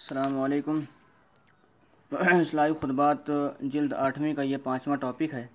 [0.00, 0.78] السلام علیکم۔
[2.12, 3.30] اصلاحی خطبات
[3.72, 5.46] جلد آٹھویں کا یہ پانچواں ٹاپک ہے،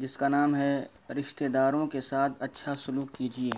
[0.00, 0.72] جس کا نام ہے
[1.18, 3.50] رشتہ داروں کے ساتھ اچھا سلوک کیجیے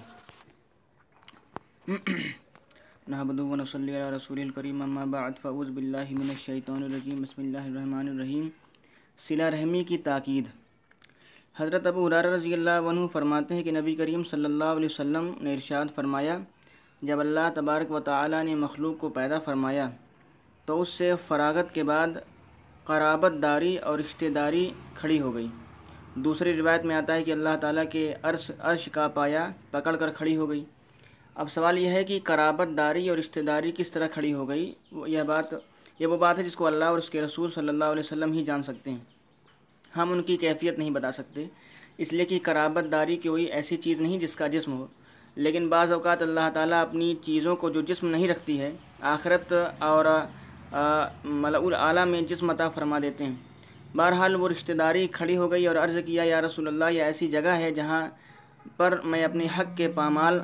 [3.08, 7.66] نحمد و صلی علی رسول الکریم، اما بعد، فاعوذ باللہ من الشیطان الرجیم، بسم اللہ
[7.66, 8.48] الرحمن الرحیم۔
[9.18, 10.46] صلہ رحمی کی تاکید۔
[11.57, 15.32] حضرت ابو حرار رضی اللہ عنہ فرماتے ہیں کہ نبی کریم صلی اللہ علیہ وسلم
[15.41, 16.39] نے ارشاد فرمایا،
[17.02, 19.89] جب اللہ تبارک و تعالی نے مخلوق کو پیدا فرمایا
[20.64, 22.06] تو اس سے فراغت کے بعد
[22.84, 25.46] قرابت داری اور رشتہ داری کھڑی ہو گئی۔
[26.14, 30.10] دوسری روایت میں آتا ہے کہ اللہ تعالیٰ کے عرش عرش کا پایا پکڑ کر
[30.10, 30.64] کھڑی ہو گئی۔
[31.34, 34.74] اب سوال یہ ہے کہ قرابت داری اور رشتہ داری کس طرح کھڑی ہو گئی؟
[35.06, 35.45] یہ بات،
[35.98, 38.32] یہ وہ بات ہے جس کو اللہ اور اس کے رسول صلی اللہ علیہ وسلم
[38.32, 38.98] ہی جان سکتے ہیں۔
[39.96, 41.45] ہم ان کی کیفیت نہیں بتا سکتے۔
[41.98, 44.87] اس لیے کہ قرابت داری کوئی ایسی چیز نہیں جس کا جسم ہو۔
[45.37, 50.04] لیکن بعض اوقات اللہ تعالیٰ اپنی چیزوں کو جو جسم نہیں رکھتی ہے، آخرت اور
[50.72, 53.34] ملا اعلیٰ میں جسم عطا فرما دیتے ہیں۔
[53.96, 57.26] بہرحال وہ رشتہ داری کھڑی ہو گئی اور عرض کیا، یا رسول اللہ، یہ ایسی
[57.29, 58.06] جگہ ہے جہاں
[58.76, 60.40] پر میں اپنے حق کے پامال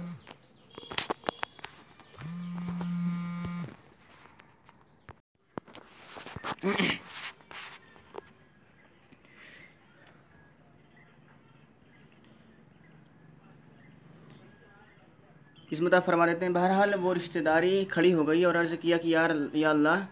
[15.70, 19.08] قسمتہ فرما دیتے ہیں۔ بہرحال وہ رشتہ داری کھڑی ہو گئی اور عرض کیا کہ
[19.08, 20.04] یار یا اللہ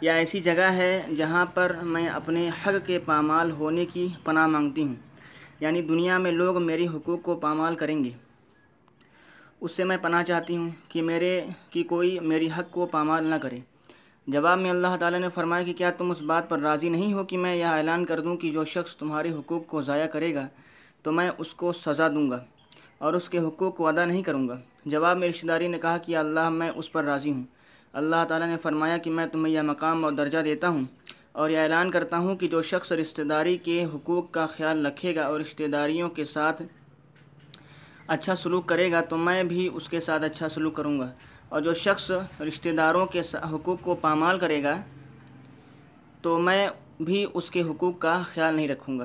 [0.00, 4.82] یا ایسی جگہ ہے جہاں پر میں اپنے حق کے پامال ہونے کی پناہ مانگتی
[4.82, 4.94] ہوں۔
[5.60, 8.10] یعنی دنیا میں لوگ میری حقوق کو پامال کریں گے۔
[9.60, 13.34] اس سے میں پناہ چاہتی ہوں کہ میرے کی کوئی میری حق کو پامال نہ
[13.34, 13.58] کرے۔
[14.26, 17.24] جواب میں اللہ تعالیٰ نے فرمایا کہ کیا تم اس بات پر راضی نہیں ہو
[17.24, 20.48] کہ میں یہ اعلان کر دوں کہ جو شخص تمہارے حقوق کو ضائع کرے گا
[21.02, 22.44] تو میں اس کو سزا دوں گا
[22.98, 25.98] اور اس کے حقوق کو ادا نہیں کروں گا۔ جواب میں رشتہ داری نے کہا
[25.98, 27.44] کہ اللہ میں اس پر راضی ہوں۔
[27.92, 30.82] اللہ تعالیٰ نے فرمایا کہ میں تمہیں یہ مقام اور درجہ دیتا ہوں
[31.32, 35.14] اور یہ اعلان کرتا ہوں کہ جو شخص رشتہ داری کے حقوق کا خیال رکھے
[35.14, 36.62] گا اور رشتہ داریوں کے ساتھ
[38.06, 41.12] اچھا سلوک کرے گا تو میں بھی اس کے ساتھ اچھا سلوک کروں گا۔
[41.48, 44.82] اور جو شخص رشتہ داروں کے حقوق کو پامال کرے گا
[46.22, 46.68] تو میں
[47.00, 49.04] بھی اس کے حقوق کا خیال نہیں رکھوں گا۔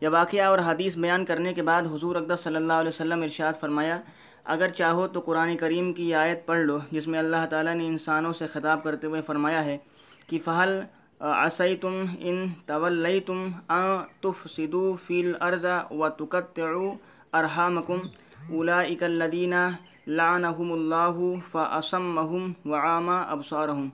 [0.00, 3.52] یہ واقعہ اور حدیث بیان کرنے کے بعد حضور اقدس صلی اللہ علیہ وسلم ارشاد
[3.60, 4.00] فرمایا
[4.46, 8.32] اگر چاہو تو قرآن کریم کی آیت پڑھ لو، جس میں اللہ تعالیٰ نے انسانوں
[8.32, 9.76] سے خطاب کرتے ہوئے فرمایا ہے
[10.28, 10.80] کہ فہل
[11.20, 13.48] عصی تم ان طول تم
[14.20, 16.60] تف صدو فیل ارضا و تکت
[17.32, 17.98] ارحامکم
[18.50, 19.66] اولا اکلدینہ
[20.06, 21.18] لعنہم اللہ
[21.48, 22.18] فسم
[22.64, 23.88] و عامہ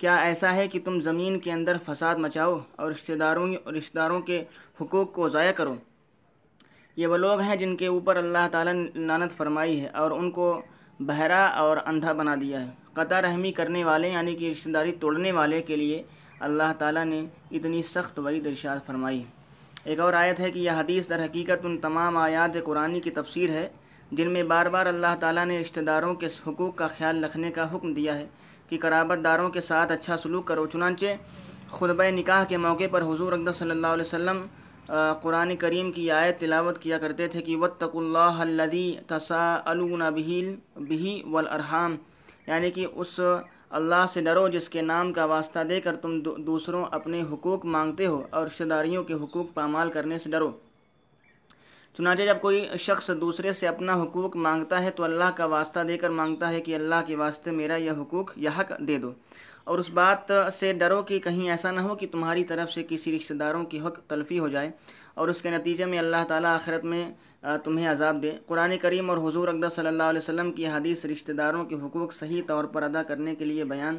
[0.00, 3.46] کیا ایسا ہے کہ تم زمین کے اندر فساد مچاؤ اور رشتہ داروں
[3.78, 4.42] رشتہ داروں کے
[4.80, 5.74] حقوق کو ضائع کرو؟
[6.96, 10.30] یہ وہ لوگ ہیں جن کے اوپر اللہ تعالیٰ نے لانت فرمائی ہے اور ان
[10.30, 10.62] کو
[11.00, 15.32] بہرا اور اندھا بنا دیا ہے۔ قطع رحمی کرنے والے یعنی کہ رشتہ داری توڑنے
[15.32, 16.02] والے کے لیے
[16.40, 19.22] اللہ تعالیٰ نے اتنی سخت وعید ارشاد فرمائی
[19.84, 23.50] ایک اور آیت ہے کہ یہ حدیث در حقیقت ان تمام آیات قرآن کی تفسیر
[23.50, 23.68] ہے
[24.12, 27.74] جن میں بار بار اللہ تعالیٰ نے رشتہ داروں کے حقوق کا خیال رکھنے کا
[27.74, 28.26] حکم دیا ہے
[28.68, 31.06] کہ قرابت داروں کے ساتھ اچھا سلوک کرو، چنانچہ
[31.70, 34.46] خطبہ نکاح کے موقع پر حضور اقدس صلی اللہ علیہ وسلم
[35.22, 39.56] قرآن کریم کی آیت تلاوت کیا کرتے تھے کہ وطق اللہ الدی تصا
[40.14, 41.96] بہیل بہی والارحام
[42.46, 43.20] یعنی کہ اس
[43.70, 48.06] اللہ سے ڈرو جس کے نام کا واسطہ دے کر تم دوسروں اپنے حقوق مانگتے
[48.06, 50.50] ہو اور رشتہ داریوں کے حقوق پامال کرنے سے ڈرو۔
[51.96, 55.98] چنانچہ جب کوئی شخص دوسرے سے اپنا حقوق مانگتا ہے تو اللہ کا واسطہ دے
[55.98, 59.12] کر مانگتا ہے کہ اللہ کے واسطے میرا یہ حقوق یا حق دے دو۔
[59.64, 63.16] اور اس بات سے ڈرو کہ کہیں ایسا نہ ہو کہ تمہاری طرف سے کسی
[63.16, 64.70] رشتہ داروں کی حق تلفی ہو جائے
[65.14, 67.04] اور اس کے نتیجے میں اللہ تعالیٰ آخرت میں
[67.64, 71.32] تمہیں عذاب دے۔ قرآن کریم اور حضور اقدس صلی اللہ علیہ وسلم کی حدیث رشتہ
[71.32, 73.98] داروں کے حقوق صحیح طور پر ادا کرنے کے لیے بیان،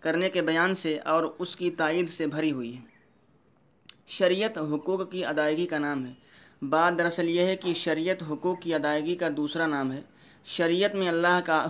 [0.00, 2.82] کرنے کے بیان سے اور اس کی تائید سے بھری ہوئی ہے۔
[4.06, 6.12] شریعت حقوق کی ادائیگی کا نام ہے۔
[6.62, 10.00] بات دراصل یہ ہے کہ شریعت حقوق کی ادائیگی کا دوسرا نام ہے۔
[10.44, 11.64] شریعت میں اللہ کا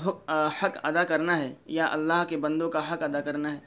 [0.63, 3.59] حق ادا کرنا ہے یا اللہ کے بندوں کا حق ادا کرنا ہے۔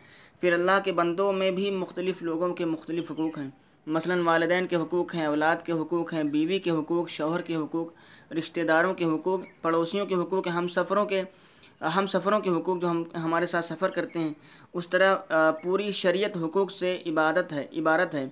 [0.41, 3.49] پھر اللہ کے بندوں میں بھی مختلف لوگوں کے مختلف حقوق ہیں۔
[3.87, 7.87] مثلا والدین کے حقوق ہیں، اولاد کے حقوق ہیں، بیوی کے حقوق، شوہر کے حقوق،
[8.33, 11.23] رشتہ داروں کے حقوق، پڑوسیوں کے حقوق، ہم سفروں کے
[11.95, 14.33] ہم سفروں کے حقوق جو ہم ہمارے ساتھ سفر کرتے ہیں،
[14.73, 15.15] اس طرح
[15.63, 18.25] پوری شریعت حقوق سے عبادت ہے، عبارت ہے۔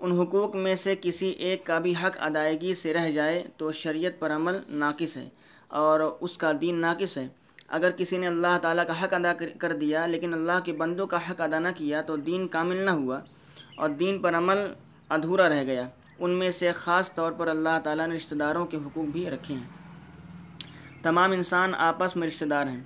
[0.00, 4.18] ان حقوق میں سے کسی ایک کا بھی حق ادائیگی سے رہ جائے تو شریعت
[4.20, 5.28] پر عمل ناقص ہے۔
[5.68, 7.28] اور اس کا دین ناقص ہے۔
[7.68, 11.16] اگر کسی نے اللہ تعالیٰ کا حق ادا کر دیا، لیکن اللہ کے بندوں کا
[11.16, 13.20] حق ادا نہ کیا، تو دین کامل نہ ہوا
[13.76, 14.58] اور دین پر عمل
[15.08, 15.88] ادھورا رہ گیا۔
[16.18, 19.54] ان میں سے خاص طور پر اللہ تعالیٰ نے رشتہ داروں کے حقوق بھی رکھے
[19.54, 19.78] ہیں۔
[21.02, 22.84] تمام انسان آپس میں رشتہ دار ہیں۔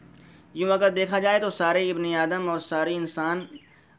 [0.54, 3.46] یوں اگر دیکھا جائے تو سارے ابن آدم اور سارے انسان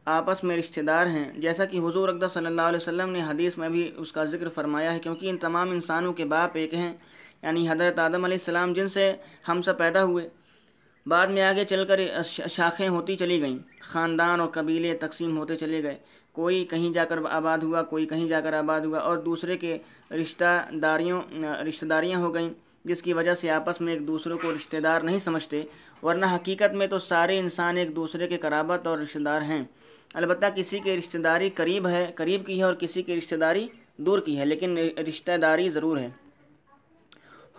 [0.05, 3.57] آپس میں رشتہ دار ہیں۔ جیسا کہ حضور اقدہ صلی اللہ علیہ وسلم نے حدیث
[3.57, 6.93] میں بھی اس کا ذکر فرمایا ہے، کیونکہ ان تمام انسانوں کے باپ ایک ہیں
[7.43, 9.11] یعنی حضرت آدم علیہ السلام جن سے
[9.47, 10.27] ہم سب پیدا ہوئے،
[11.05, 11.99] بعد میں آگے چل کر
[12.49, 15.97] شاخیں ہوتی چلی گئیں، خاندان اور قبیلے تقسیم ہوتے چلے گئے۔
[16.35, 19.77] کوئی کہیں جا کر آباد ہوا، کوئی کہیں جا کر آباد ہوا، اور دوسرے کے
[20.11, 20.51] رشتہ
[20.81, 21.21] داریوں،
[21.67, 22.49] رشتہ داریاں ہو گئیں،
[22.85, 25.61] جس کی وجہ سے آپس میں ایک دوسرے کو رشتہ دار نہیں سمجھتے،
[26.03, 29.63] ورنہ حقیقت میں تو سارے انسان ایک دوسرے کے قرابت اور رشتہ دار ہیں۔
[30.13, 33.67] البتہ کسی کی رشتہ داری قریب ہے، قریب کی ہے اور کسی کی رشتہ داری
[33.97, 34.77] دور کی ہے، لیکن
[35.09, 36.09] رشتہ داری ضرور ہے۔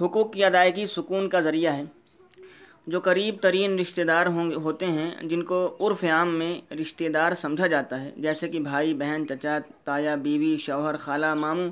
[0.00, 1.84] حقوق کی ادائیگی سکون کا ذریعہ ہے۔
[2.86, 7.32] جو قریب ترین رشتہ دار ہوں ہوتے ہیں، جن کو عرف عام میں رشتہ دار
[7.32, 11.70] سمجھا جاتا ہے، جیسے کہ بھائی، بہن، چچا، تایا، بیوی، شوہر، خالہ، ماموں،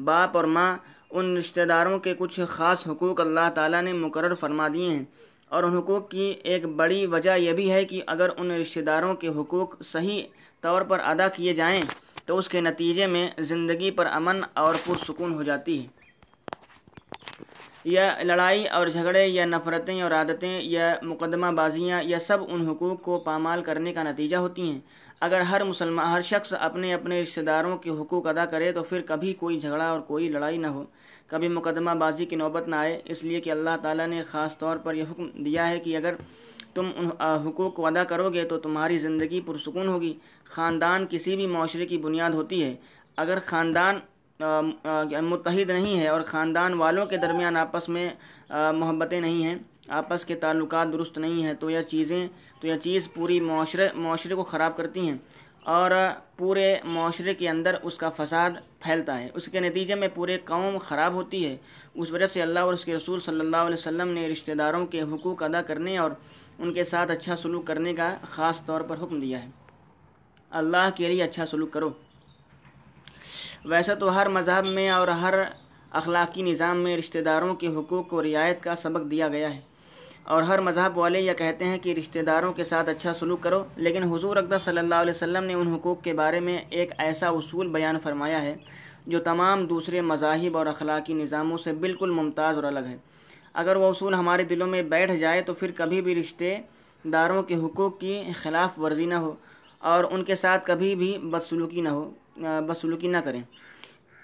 [0.00, 0.76] باپ اور ماں۔
[1.10, 5.04] ان رشتہ داروں کے کچھ خاص حقوق اللہ تعالیٰ نے مقرر فرما دیے ہیں۔
[5.48, 9.14] اور ان حقوق کی ایک بڑی وجہ یہ بھی ہے کہ اگر ان رشتہ داروں
[9.14, 10.22] کے حقوق صحیح
[10.60, 11.82] طور پر ادا کیے جائیں،
[12.26, 16.01] تو اس کے نتیجے میں زندگی پر امن اور پرسکون ہو جاتی ہے۔
[17.84, 23.02] یا لڑائی اور جھگڑے یا نفرتیں اور عادتیں یا مقدمہ بازیاں یا سب ان حقوق
[23.02, 24.80] کو پامال کرنے کا نتیجہ ہوتی ہیں۔
[25.20, 29.00] اگر ہر مسلمان، ہر شخص اپنے اپنے رشتہ داروں کے حقوق ادا کرے تو پھر
[29.06, 30.84] کبھی کوئی جھگڑا اور کوئی لڑائی نہ ہو۔
[31.26, 34.76] کبھی مقدمہ بازی کی نوبت نہ آئے، اس لیے کہ اللہ تعالیٰ نے خاص طور
[34.76, 36.14] پر یہ حکم دیا ہے کہ اگر
[36.74, 41.46] تم ان حقوق کو ادا کرو گے تو تمہاری زندگی پرسکون ہوگی۔ خاندان کسی بھی
[41.46, 42.76] معاشرے کی بنیاد ہوتی ہے۔
[43.16, 43.98] اگر خاندان
[44.40, 48.08] متحد نہیں ہے اور خاندان والوں کے درمیان آپس میں
[48.50, 49.54] محبتیں نہیں ہیں،
[49.88, 52.26] آپس کے تعلقات درست نہیں ہیں، تو یہ چیزیں،
[52.60, 55.16] تو یہ چیز پوری معاشرے معاشرے کو خراب کرتی ہیں
[55.76, 55.90] اور
[56.36, 58.50] پورے معاشرے کے اندر اس کا فساد
[58.80, 61.56] پھیلتا ہے۔ اس کے نتیجے میں پورے قوم خراب ہوتی ہے۔
[61.94, 64.86] اس وجہ سے اللہ اور اس کے رسول صلی اللہ علیہ وسلم نے رشتہ داروں
[64.86, 66.10] کے حقوق ادا کرنے اور
[66.58, 69.50] ان کے ساتھ اچھا سلوک کرنے کا خاص طور پر حکم دیا ہے۔
[70.50, 71.90] اللہ کے لیے اچھا سلوک کرو۔
[73.64, 75.34] ویسے تو ہر مذہب میں اور ہر
[75.90, 79.60] اخلاقی نظام میں رشتہ داروں کے حقوق کو رعایت کا سبق دیا گیا ہے۔
[80.24, 83.64] اور ہر مذہب والے یہ کہتے ہیں کہ رشتہ داروں کے ساتھ اچھا سلوک کرو،
[83.76, 87.28] لیکن حضور اقدہ صلی اللہ علیہ وسلم نے ان حقوق کے بارے میں ایک ایسا
[87.28, 88.56] اصول بیان فرمایا ہے
[89.06, 92.96] جو تمام دوسرے مذاہب اور اخلاقی نظاموں سے بالکل ممتاز اور الگ ہے۔
[93.54, 96.56] اگر وہ اصول ہمارے دلوں میں بیٹھ جائے تو پھر کبھی بھی رشتے
[97.04, 99.34] داروں کے حقوق کی خلاف ورزی نہ ہو
[99.78, 103.42] اور ان کے ساتھ کبھی بھی بدسلوکی نہ ہو۔ بدسلوکی نہ کریں۔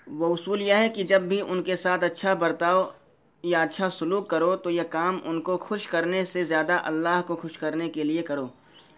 [0.07, 2.91] وہ اصول یہ ہے کہ جب بھی ان کے ساتھ اچھا برتاؤ
[3.43, 7.37] یا اچھا سلوک کرو تو یہ کام ان کو خوش کرنے سے زیادہ اللہ کو
[7.37, 8.49] خوش کرنے کے لیے کرو۔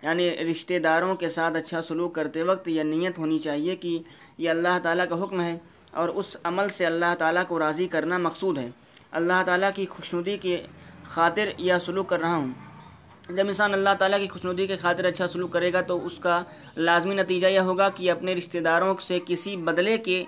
[0.02, 3.98] یعنی رشتہ داروں کے ساتھ اچھا سلوک کرتے وقت یہ نیت ہونی چاہیے کہ
[4.38, 5.58] یہ اللہ تعالیٰ کا حکم ہے
[5.90, 8.70] اور اس عمل سے اللہ تعالیٰ کو راضی کرنا مقصود ہے۔
[9.10, 10.56] اللہ تعالیٰ کی خوشنودی کی
[11.04, 12.69] خاطر یہ سلوک کر رہا ہوں۔
[13.36, 16.42] جب انسان اللہ تعالیٰ کی خوشنودی کے خاطر اچھا سلوک کرے گا تو اس کا
[16.76, 20.24] لازمی نتیجہ یہ ہوگا کہ اپنے رشتہ داروں سے کسی بدلے کے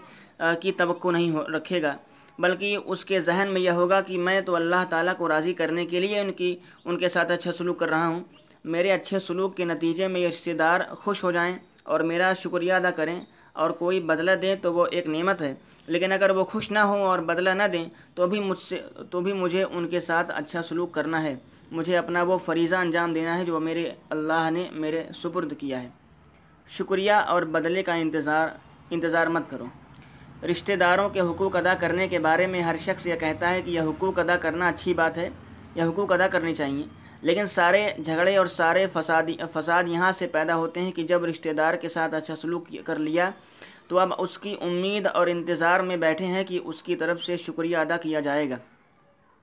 [0.60, 1.96] کی توقع نہیں ہو، رکھے گا۔
[2.38, 5.86] بلکہ اس کے ذہن میں یہ ہوگا کہ میں تو اللہ تعالیٰ کو راضی کرنے
[5.86, 8.24] کے لیے ان کی، ان کے ساتھ اچھا سلوک کر رہا ہوں۔
[8.64, 12.72] میرے اچھے سلوک کے نتیجے میں یہ رشتہ دار خوش ہو جائیں اور میرا شکریہ
[12.72, 15.54] ادا کریں۔ اور کوئی بدلہ دیں تو وہ ایک نعمت ہے۔
[15.86, 17.84] لیکن اگر وہ خوش نہ ہوں اور بدلہ نہ دیں
[18.14, 21.36] تو بھی مجھ سے، تو بھی مجھے ان کے ساتھ اچھا سلوک کرنا ہے۔
[21.72, 25.88] مجھے اپنا وہ فریضہ انجام دینا ہے جو میرے اللہ نے میرے سپرد کیا ہے۔
[26.68, 28.48] شکریہ اور بدلے کا انتظار
[28.90, 29.64] انتظار مت کرو۔
[30.50, 33.70] رشتہ داروں کے حقوق ادا کرنے کے بارے میں ہر شخص یہ کہتا ہے کہ
[33.70, 35.28] یہ حقوق ادا کرنا اچھی بات ہے،
[35.74, 36.82] یہ حقوق ادا کرنی چاہیے۔
[37.22, 41.50] لیکن سارے جھگڑے اور سارے فسادی، فساد یہاں سے پیدا ہوتے ہیں کہ جب رشتہ
[41.50, 43.30] دار کے ساتھ اچھا سلوک کر لیا
[43.88, 47.36] تو اب اس کی امید اور انتظار میں بیٹھے ہیں کہ اس کی طرف سے
[47.36, 48.56] شکریہ ادا کیا جائے گا۔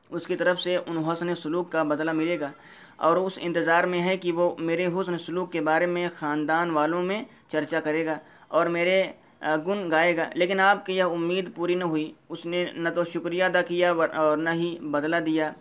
[0.10, 2.52] اس کی طرف سے ان حسن سلوک کا بدلہ ملے گا
[2.98, 7.04] اور اس انتظار میں ہے کہ وہ میرے حسن سلوک کے بارے میں خاندان والوں
[7.04, 9.04] میں چرچا کرے گا اور میرے
[9.42, 13.04] گن گائے گا۔ لیکن آپ کی یہ امید پوری نہ ہوئی۔ اس نے نہ تو
[13.04, 15.52] شکریہ ادا کیا اور نہ ہی بدلہ دیا۔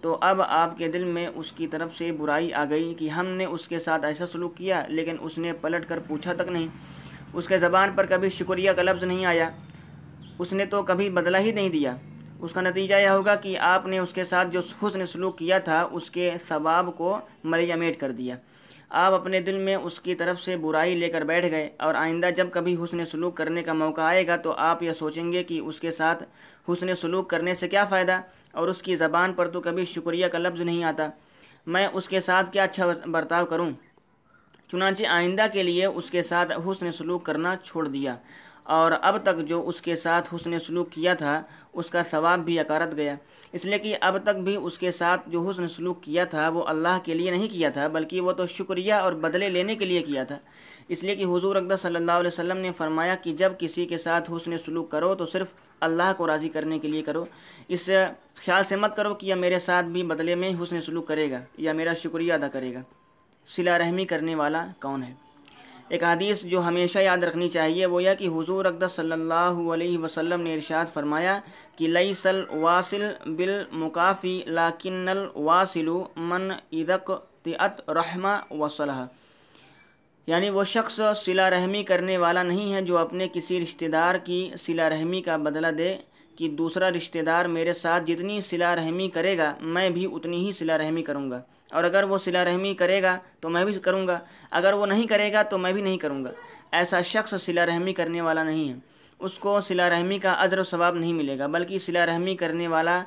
[0.00, 3.26] تو اب آپ کے دل میں اس کی طرف سے برائی آ گئی کہ ہم
[3.26, 6.66] نے اس کے ساتھ ایسا سلوک کیا، لیکن اس نے پلٹ کر پوچھا تک نہیں۔
[7.32, 9.50] اس کے زبان پر کبھی شکریہ کا لفظ نہیں آیا۔
[10.38, 11.96] اس نے تو کبھی بدلہ ہی نہیں دیا۔
[12.44, 15.58] اس کا نتیجہ یہ ہوگا کہ آپ نے اس کے ساتھ جو حسن سلوک کیا
[15.58, 18.36] تھا، اس کے ثواب کو ملیا میٹ کر دیا۔
[18.88, 22.30] آپ اپنے دل میں اس کی طرف سے برائی لے کر بیٹھ گئے اور آئندہ
[22.36, 25.60] جب کبھی حسن سلوک کرنے کا موقع آئے گا تو آپ یہ سوچیں گے کہ
[25.60, 26.24] اس کے ساتھ
[26.68, 28.20] حسن سلوک کرنے سے کیا فائدہ؟
[28.52, 31.08] اور اس کی زبان پر تو کبھی شکریہ کا لفظ نہیں آتا۔
[31.66, 33.70] میں اس کے ساتھ کیا اچھا برتاؤ کروں؟
[34.70, 38.16] چنانچہ آئندہ کے لیے اس کے ساتھ حسن سلوک کرنا چھوڑ دیا۔
[38.64, 41.42] اور اب تک جو اس کے ساتھ حسن سلوک کیا تھا،
[41.72, 43.14] اس کا ثواب بھی اکارت گیا۔
[43.52, 46.64] اس لیے کہ اب تک بھی اس کے ساتھ جو حسن سلوک کیا تھا، وہ
[46.66, 50.02] اللہ کے لیے نہیں کیا تھا، بلکہ وہ تو شکریہ اور بدلے لینے کے لیے
[50.02, 50.38] کیا تھا۔
[50.88, 53.98] اس لیے کہ حضور اقدس صلی اللہ علیہ وسلم نے فرمایا کہ جب کسی کے
[53.98, 57.24] ساتھ حسن سلوک کرو تو صرف اللہ کو راضی کرنے کے لیے کرو۔
[57.68, 57.90] اس
[58.34, 61.40] خیال سے مت کرو کہ یہ میرے ساتھ بھی بدلے میں حسن سلوک کرے گا
[61.58, 62.82] یا میرا شکریہ ادا کرے گا۔
[63.46, 65.23] صلہ رحمی کرنے والا کون ہے؟
[65.90, 69.98] ایک حدیث جو ہمیشہ یاد رکھنی چاہیے، وہ یہ کہ حضور اقدس صلی اللہ علیہ
[69.98, 71.38] وسلم نے ارشاد فرمایا
[71.76, 73.02] کہ لئی الواصل
[73.36, 75.88] بالمکافی لاکن الواصل
[76.30, 77.10] من ادق
[77.42, 79.04] تیت رحمہ وصلح
[80.28, 84.40] یعنی وہ شخص صلہ رحمی کرنے والا نہیں ہے جو اپنے کسی رشتہ دار کی
[84.58, 85.94] صلہ رحمی کا بدلہ دے
[86.38, 90.52] کہ دوسرا رشتہ دار میرے ساتھ جتنی صلہ رحمی کرے گا، میں بھی اتنی ہی
[90.52, 94.06] صلہ رحمی کروں گا۔ اور اگر وہ صلہ رحمی کرے گا تو میں بھی کروں
[94.06, 94.18] گا،
[94.50, 96.30] اگر وہ نہیں کرے گا تو میں بھی نہیں کروں گا۔
[96.72, 98.74] ایسا شخص صلہ رحمی کرنے والا نہیں ہے۔
[99.20, 102.68] اس کو صلہ رحمی کا عذر و ثواب نہیں ملے گا، بلکہ صلہ رحمی کرنے
[102.68, 103.02] والا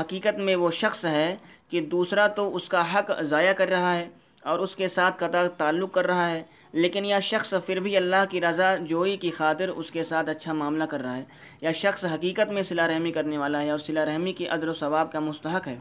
[0.00, 1.36] حقیقت میں وہ شخص ہے
[1.70, 4.08] کہ دوسرا تو اس کا حق ضائع کر رہا ہے
[4.42, 6.42] اور اس کے ساتھ قطع تعلق کر رہا ہے،
[6.72, 10.52] لیکن یہ شخص پھر بھی اللہ کی رضا جوئی کی خاطر اس کے ساتھ اچھا
[10.52, 11.24] معاملہ کر رہا ہے،
[11.60, 14.72] یا شخص حقیقت میں صلہ رحمی کرنے والا ہے اور صلہ رحمی کی عدل و
[14.72, 15.76] ثواب کا مستحق ہے۔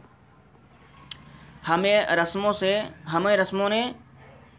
[1.69, 2.81] ہمیں رسموں سے،
[3.13, 3.91] ہمیں رسموں نے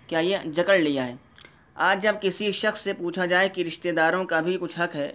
[0.07, 1.15] کیا یہ جکڑ لیا ہے۔
[1.75, 5.13] آج جب کسی شخص سے پوچھا جائے کہ رشتہ داروں کا بھی کچھ حق ہے،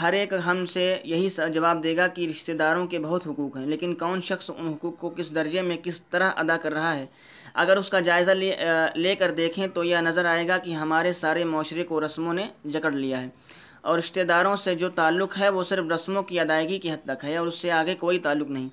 [0.00, 3.66] ہر ایک ہم سے یہی جواب دے گا کہ رشتہ داروں کے بہت حقوق ہیں،
[3.66, 7.06] لیکن کون شخص ان حقوق کو کس درجے میں کس طرح ادا کر رہا ہے؟
[7.54, 8.56] اگر اس کا جائزہ لے
[8.94, 12.46] لے کر دیکھیں تو یہ نظر آئے گا کہ ہمارے سارے معاشرے کو رسموں نے
[12.64, 13.28] جکڑ لیا ہے۔
[13.80, 17.24] اور رشتہ داروں سے جو تعلق ہے، وہ صرف رسموں کی ادائیگی کی حد تک
[17.24, 18.68] ہے اور اس سے آگے کوئی تعلق نہیں۔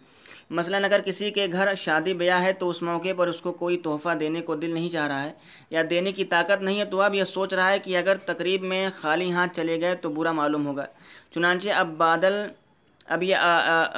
[0.51, 3.77] مثلا اگر کسی کے گھر شادی بیاہ ہے تو اس موقع پر اس کو کوئی
[3.77, 5.33] تحفہ دینے کو دل نہیں چاہ رہا ہے
[5.69, 8.63] یا دینے کی طاقت نہیں ہے تو اب یہ سوچ رہا ہے کہ اگر تقریب
[8.63, 10.85] میں خالی ہاتھ چلے گئے تو برا معلوم ہوگا۔
[11.33, 12.35] چنانچہ اب بادل،
[13.05, 13.35] اب یہ،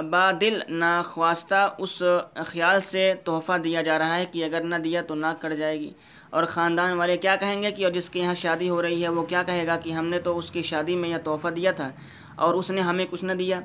[0.09, 2.01] بادل ناخواستہ اس
[2.45, 5.79] خیال سے تحفہ دیا جا رہا ہے کہ اگر نہ دیا تو ناک کٹ جائے
[5.79, 5.91] گی۔
[6.29, 9.09] اور خاندان والے کیا کہیں گے کہ اور جس کے یہاں شادی ہو رہی ہے
[9.09, 11.71] وہ کیا کہے گا کہ ہم نے تو اس کی شادی میں یہ تحفہ دیا
[11.71, 11.89] تھا
[12.35, 13.59] اور اس نے ہمیں کچھ نہ دیا۔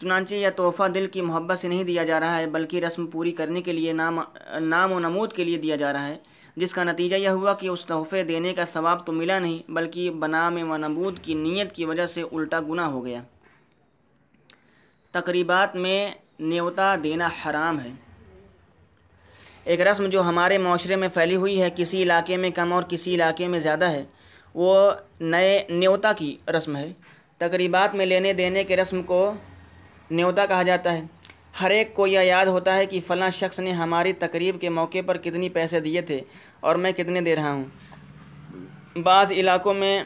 [0.00, 3.32] چنانچہ یہ تحفہ دل کی محبت سے نہیں دیا جا رہا ہے، بلکہ رسم پوری
[3.32, 4.20] کرنے کے لیے نام
[4.60, 6.18] نام و نمود کے لیے دیا جا رہا ہے،
[6.56, 10.10] جس کا نتیجہ یہ ہوا کہ اس تحفے دینے کا ثواب تو ملا نہیں، بلکہ
[10.10, 13.22] بنام و نمود کی نیت کی وجہ سے الٹا گناہ ہو گیا۔
[15.10, 17.90] تقریبات میں نیوتا دینا حرام ہے۔
[19.64, 23.14] ایک رسم جو ہمارے معاشرے میں پھیلی ہوئی ہے، کسی علاقے میں کم اور کسی
[23.14, 24.04] علاقے میں زیادہ ہے،
[24.54, 24.90] وہ
[25.20, 26.92] نئے نیوتا کی رسم ہے۔
[27.38, 29.34] تقریبات میں لینے دینے کے رسم کو
[30.10, 31.02] نیوتا کہا جاتا ہے۔
[31.60, 34.98] ہر ایک کو یہ یاد ہوتا ہے کہ فلاں شخص نے ہماری تقریب کے موقع
[35.06, 36.20] پر کتنی پیسے دیے تھے
[36.60, 37.64] اور میں کتنے دے رہا ہوں۔
[38.98, 40.02] بعض علاقوں میں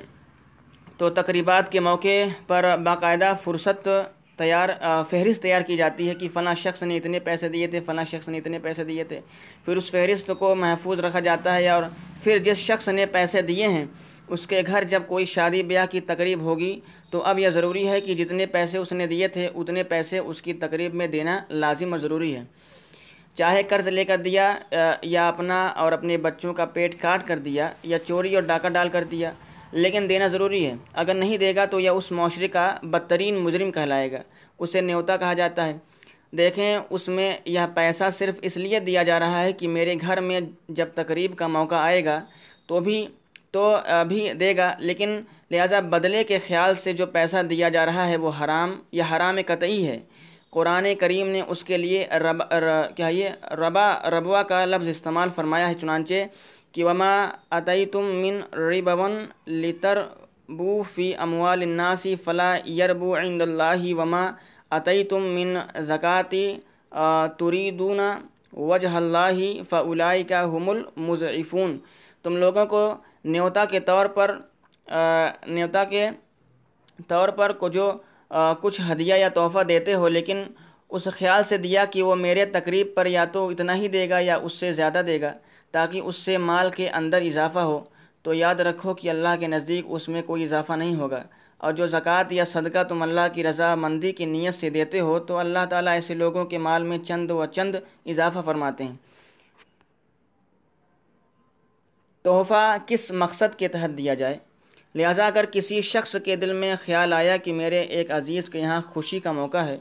[0.98, 3.88] تو تقریبات کے موقع پر باقاعدہ فرصت
[4.36, 4.68] تیار
[5.10, 8.28] فہرست تیار کی جاتی ہے کہ فلاں شخص نے اتنے پیسے دیے تھے، فلاں شخص
[8.28, 9.20] نے اتنے پیسے دیے تھے۔
[9.64, 11.82] پھر اس فہرست کو محفوظ رکھا جاتا ہے اور
[12.22, 13.84] پھر جس شخص نے پیسے دیے ہیں،
[14.28, 16.80] اس کے گھر جب کوئی شادی بیاہ کی تقریب ہوگی
[17.12, 20.40] تو اب یہ ضروری ہے کہ جتنے پیسے اس نے دیے تھے، اتنے پیسے اس
[20.42, 22.42] کی تقریب میں دینا لازم اور ضروری ہے۔
[23.36, 24.52] چاہے قرض لے کر دیا
[25.02, 28.88] یا اپنا اور اپنے بچوں کا پیٹ کاٹ کر دیا، یا چوری اور ڈاکہ ڈال
[28.88, 29.30] کر دیا،
[29.72, 33.70] لیکن دینا ضروری ہے۔ اگر نہیں دے گا تو یہ اس معاشرے کا بدترین مجرم
[33.70, 34.22] کہلائے گا۔
[34.58, 35.76] اسے نیوتا کہا جاتا ہے۔
[36.36, 40.20] دیکھیں، اس میں یہ پیسہ صرف اس لیے دیا جا رہا ہے کہ میرے گھر
[40.20, 42.20] میں جب تقریب کا موقع آئے گا
[42.66, 43.06] تو بھی
[43.52, 43.64] تو
[44.08, 45.10] بھی دے گا۔ لیکن
[45.50, 49.38] لہٰذا بدلے کے خیال سے جو پیسہ دیا جا رہا ہے وہ حرام یا حرام
[49.46, 49.98] قطعی ہے۔
[50.54, 52.42] قرآن کریم نے اس کے لیے رب
[52.96, 53.28] کیا یہ؟
[53.62, 56.14] ربا، ربوا کا لفظ استعمال فرمایا ہے۔ چنانچہ
[56.72, 57.14] کہ وما
[57.56, 58.36] عطی تم من
[58.68, 59.14] ربون
[59.62, 59.98] لطر
[60.58, 64.24] بو فی اموال الناسی فلا یربو عند اللہ وما
[64.76, 65.56] عطی تم من
[65.88, 66.46] زکاتی
[67.38, 68.00] تریدون
[68.70, 69.38] وجہ اللہ
[69.70, 71.78] فلائی کا حم المضعفون۔
[72.24, 72.82] تم لوگوں کو
[73.24, 74.36] نیوتا کے طور پر
[75.46, 76.08] نیوتا کے
[77.08, 77.92] طور پر کو جو
[78.60, 80.42] کچھ ہدیہ یا تحفہ دیتے ہو، لیکن
[80.90, 84.18] اس خیال سے دیا کہ وہ میرے تقریب پر یا تو اتنا ہی دے گا
[84.20, 85.32] یا اس سے زیادہ دے گا،
[85.70, 87.78] تاکہ اس سے مال کے اندر اضافہ ہو۔
[88.22, 91.22] تو یاد رکھو کہ اللہ کے نزدیک اس میں کوئی اضافہ نہیں ہوگا۔
[91.58, 95.18] اور جو زکوٰۃ یا صدقہ تم اللہ کی رضا مندی کی نیت سے دیتے ہو،
[95.18, 97.74] تو اللہ تعالیٰ ایسے لوگوں کے مال میں چند و چند
[98.06, 98.96] اضافہ فرماتے ہیں۔
[102.22, 104.38] تحفہ کس مقصد کے تحت دیا جائے؟
[104.94, 108.80] لہٰذا اگر کسی شخص کے دل میں خیال آیا کہ میرے ایک عزیز کے یہاں
[108.80, 109.78] خوشی کا موقع ہے،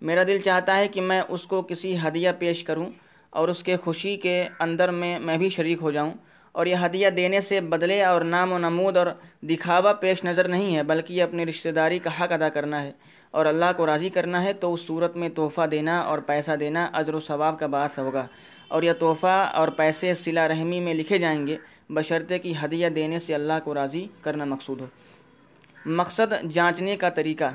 [0.00, 2.86] میرا دل چاہتا ہے کہ میں اس کو کسی ہدیہ پیش کروں
[3.30, 6.12] اور اس کے خوشی کے اندر میں میں بھی شریک ہو جاؤں۔
[6.52, 9.06] اور یہ ہدیہ دینے سے بدلے اور نام و نمود اور
[9.42, 12.92] دکھاوا پیش نظر نہیں ہے، بلکہ یہ اپنی رشتہ داری کا حق ادا کرنا ہے۔
[13.30, 16.90] اور اللہ کو راضی کرنا ہے تو اس صورت میں تحفہ دینا اور پیسہ دینا
[16.92, 18.26] اجر و ثواب کا باعث ہوگا۔
[18.68, 21.56] اور یہ تحفہ اور پیسے صلہ رحمی میں لکھے جائیں گے۔
[21.94, 24.86] بشرطے کی ہدیہ دینے سے اللہ کو راضی کرنا مقصود ہو۔
[25.86, 27.50] مقصد جانچنے کا طریقہ۔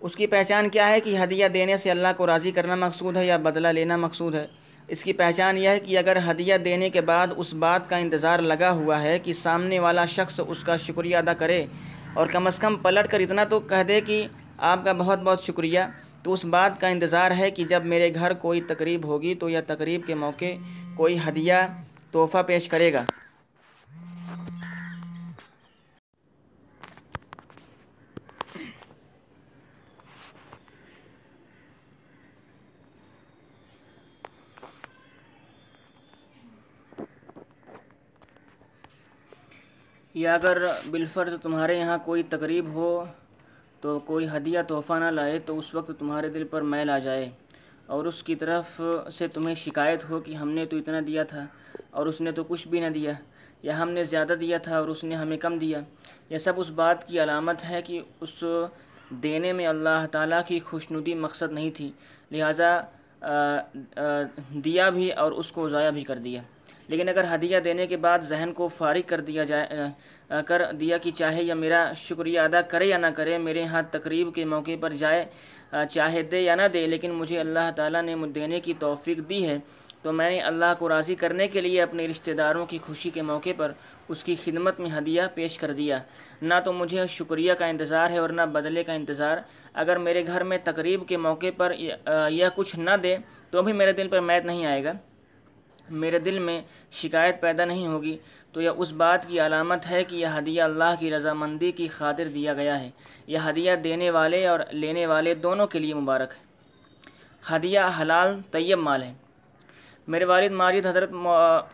[0.00, 3.26] اس کی پہچان کیا ہے کہ ہدیہ دینے سے اللہ کو راضی کرنا مقصود ہے
[3.26, 4.46] یا بدلہ لینا مقصود ہے؟
[4.88, 8.38] اس کی پہچان یہ ہے کہ اگر ہدیہ دینے کے بعد اس بات کا انتظار
[8.38, 11.66] لگا ہوا ہے کہ سامنے والا شخص اس کا شکریہ ادا کرے
[12.14, 14.26] اور کم از کم پلٹ کر اتنا تو کہہ دے کہ
[14.58, 15.80] آپ کا بہت بہت شکریہ،
[16.22, 19.60] تو اس بات کا انتظار ہے کہ جب میرے گھر کوئی تقریب ہوگی تو یا
[19.66, 20.52] تقریب کے موقع
[20.96, 21.54] کوئی ہدیہ
[22.12, 23.04] تحفہ پیش کرے گا۔
[40.18, 40.58] یا اگر
[40.90, 43.04] بالفرض تمہارے یہاں کوئی تقریب ہو
[43.80, 47.28] تو کوئی ہدیہ تحفہ نہ لائے تو اس وقت تمہارے دل پر میل آ جائے
[47.86, 48.80] اور اس کی طرف
[49.12, 51.46] سے تمہیں شکایت ہو کہ ہم نے تو اتنا دیا تھا
[51.90, 53.12] اور اس نے تو کچھ بھی نہ دیا
[53.62, 55.80] یا ہم نے زیادہ دیا تھا اور اس نے ہمیں کم دیا۔
[56.30, 58.44] یہ سب اس بات کی علامت ہے کہ اس
[59.22, 61.90] دینے میں اللہ تعالیٰ کی خوشنودی مقصد نہیں تھی۔
[62.30, 62.80] لہٰذا
[64.64, 66.42] دیا بھی اور اس کو ضائع بھی کر دیا۔
[66.88, 71.10] لیکن اگر ہدیہ دینے کے بعد ذہن کو فارغ کر دیا جائے کر دیا کہ
[71.18, 74.92] چاہے یا میرا شکریہ ادا کرے یا نہ کرے، میرے ہاں تقریب کے موقع پر
[75.02, 75.24] جائے
[75.90, 79.58] چاہے دے یا نہ دے، لیکن مجھے اللہ تعالیٰ نے دینے کی توفیق دی ہے،
[80.02, 83.22] تو میں نے اللہ کو راضی کرنے کے لیے اپنے رشتہ داروں کی خوشی کے
[83.22, 83.72] موقع پر
[84.08, 85.98] اس کی خدمت میں ہدیہ پیش کر دیا۔
[86.42, 89.38] نہ تو مجھے شکریہ کا انتظار ہے اور نہ بدلے کا انتظار۔
[89.74, 91.72] اگر میرے گھر میں تقریب کے موقع پر
[92.30, 93.16] یہ کچھ نہ دے،
[93.50, 94.92] تو بھی میرے دل پر میت نہیں آئے گا۔
[95.90, 98.18] میرے دل میں شکایت پیدا نہیں ہوگی،
[98.52, 102.28] تو یہ اس بات کی علامت ہے کہ یہ ہدیہ اللہ کی رضامندی کی خاطر
[102.28, 102.90] دیا گیا ہے۔
[103.26, 106.48] یہ ہدیہ دینے والے اور لینے والے دونوں کے لیے مبارک ہے۔
[107.56, 109.12] ہدیہ حلال طیب مال ہے۔
[110.08, 111.12] میرے والد ماجد حضرت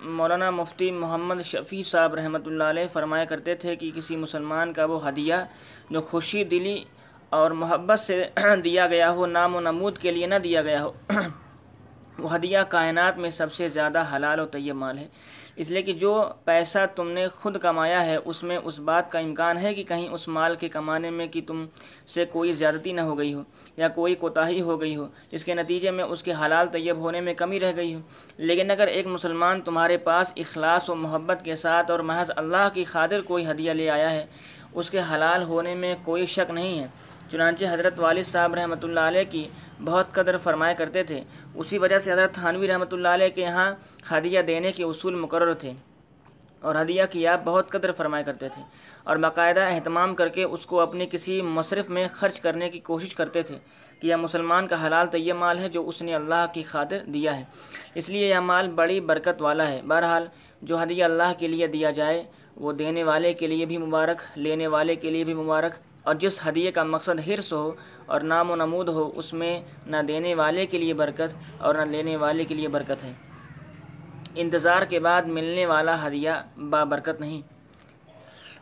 [0.00, 4.84] مولانا مفتی محمد شفیع صاحب رحمۃ اللہ علیہ فرمایا کرتے تھے کہ کسی مسلمان کا
[4.84, 5.34] وہ ہدیہ
[5.90, 6.84] جو خوشی، دلی
[7.30, 8.24] اور محبت سے
[8.64, 10.92] دیا گیا ہو، نام و نمود کے لیے نہ دیا گیا ہو۔
[12.18, 15.08] وہ ہدیہ کائنات میں سب سے زیادہ حلال و طیب مال ہے۔
[15.56, 19.18] اس لیے کہ جو پیسہ تم نے خود کمایا ہے، اس میں اس بات کا
[19.18, 21.66] امکان ہے کہ کہیں اس مال کے کمانے میں کہ تم
[22.06, 23.42] سے کوئی زیادتی نہ ہو گئی ہو
[23.76, 27.20] یا کوئی کوتاہی ہو گئی ہو، جس کے نتیجے میں اس کے حلال طیب ہونے
[27.20, 28.00] میں کمی رہ گئی ہو۔
[28.38, 32.84] لیکن اگر ایک مسلمان تمہارے پاس اخلاص و محبت کے ساتھ اور محض اللہ کی
[32.84, 34.26] خاطر کوئی ہدیہ لے آیا ہے،
[34.72, 36.86] اس کے حلال ہونے میں کوئی شک نہیں ہے۔
[37.30, 39.48] چنانچہ حضرت والد صاحب رحمۃ اللہ علیہ کی
[39.84, 41.22] بہت قدر فرمایا کرتے تھے۔
[41.54, 43.70] اسی وجہ سے حضرت تھانوی رحمۃ اللہ علیہ کے یہاں
[44.12, 45.72] ہدیہ دینے کے اصول مقرر تھے
[46.60, 48.62] اور ہدیہ کی آپ بہت قدر فرمایا کرتے تھے
[49.04, 53.14] اور باقاعدہ اہتمام کر کے اس کو اپنی کسی مصرف میں خرچ کرنے کی کوشش
[53.14, 53.58] کرتے تھے
[54.00, 57.36] کہ یہ مسلمان کا حلال طیب مال ہے جو اس نے اللہ کی خاطر دیا
[57.38, 57.44] ہے۔
[57.94, 60.26] اس لیے یہ مال بڑی برکت والا ہے۔ بہرحال
[60.62, 62.22] جو ہدیہ اللہ کے لیے دیا جائے
[62.56, 65.72] وہ دینے والے کے لیے بھی مبارک، لینے والے کے لیے بھی مبارک
[66.04, 67.72] اور جس ہدیے کا مقصد حرص ہو
[68.06, 71.82] اور نام و نمود ہو، اس میں نہ دینے والے کے لیے برکت اور نہ
[71.82, 73.12] لینے والے کے لیے برکت ہے۔
[74.34, 77.42] انتظار کے بعد ملنے والا ہدیہ بابرکت نہیں۔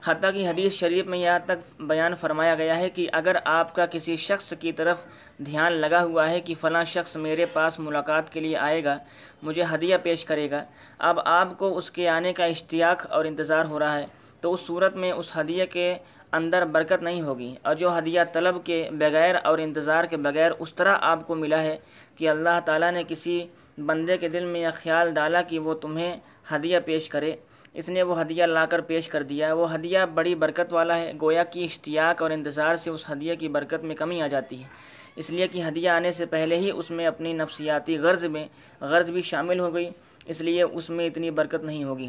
[0.05, 3.87] حتیٰ کہ حدیث شریف میں یہاں تک بیان فرمایا گیا ہے کہ اگر آپ کا
[3.87, 5.07] کسی شخص کی طرف
[5.47, 8.99] دھیان لگا ہوا ہے کہ فلاں شخص میرے پاس ملاقات کے لیے آئے گا،
[9.43, 10.65] مجھے ہدیہ پیش کرے گا۔
[10.99, 14.07] اب آپ کو اس کے آنے کا اشتیاق اور انتظار ہو رہا ہے،
[14.41, 15.95] تو اس صورت میں اس ہدیہ کے
[16.33, 20.75] اندر برکت نہیں ہوگی۔ اور جو ہدیہ طلب کے بغیر اور انتظار کے بغیر اس
[20.75, 21.79] طرح آپ کو ملا ہے
[22.17, 23.47] کہ اللہ تعالیٰ نے کسی
[23.79, 26.17] بندے کے دل میں یہ خیال ڈالا کہ وہ تمہیں
[26.55, 27.33] ہدیہ پیش کرے۔
[27.75, 31.13] اس نے وہ ہدیہ لا کر پیش کر دیا۔ وہ ہدیہ بڑی برکت والا ہے،
[31.21, 34.69] گویا کی اشتیاق اور انتظار سے اس ہدیہ کی برکت میں کمی آ جاتی ہے۔
[35.17, 38.47] اس لیے کہ ہدیہ آنے سے پہلے ہی اس میں اپنی نفسیاتی غرض میں،
[38.81, 39.91] غرض بھی شامل ہو گئی۔
[40.27, 42.09] اس لیے اس میں اتنی برکت نہیں ہوگی۔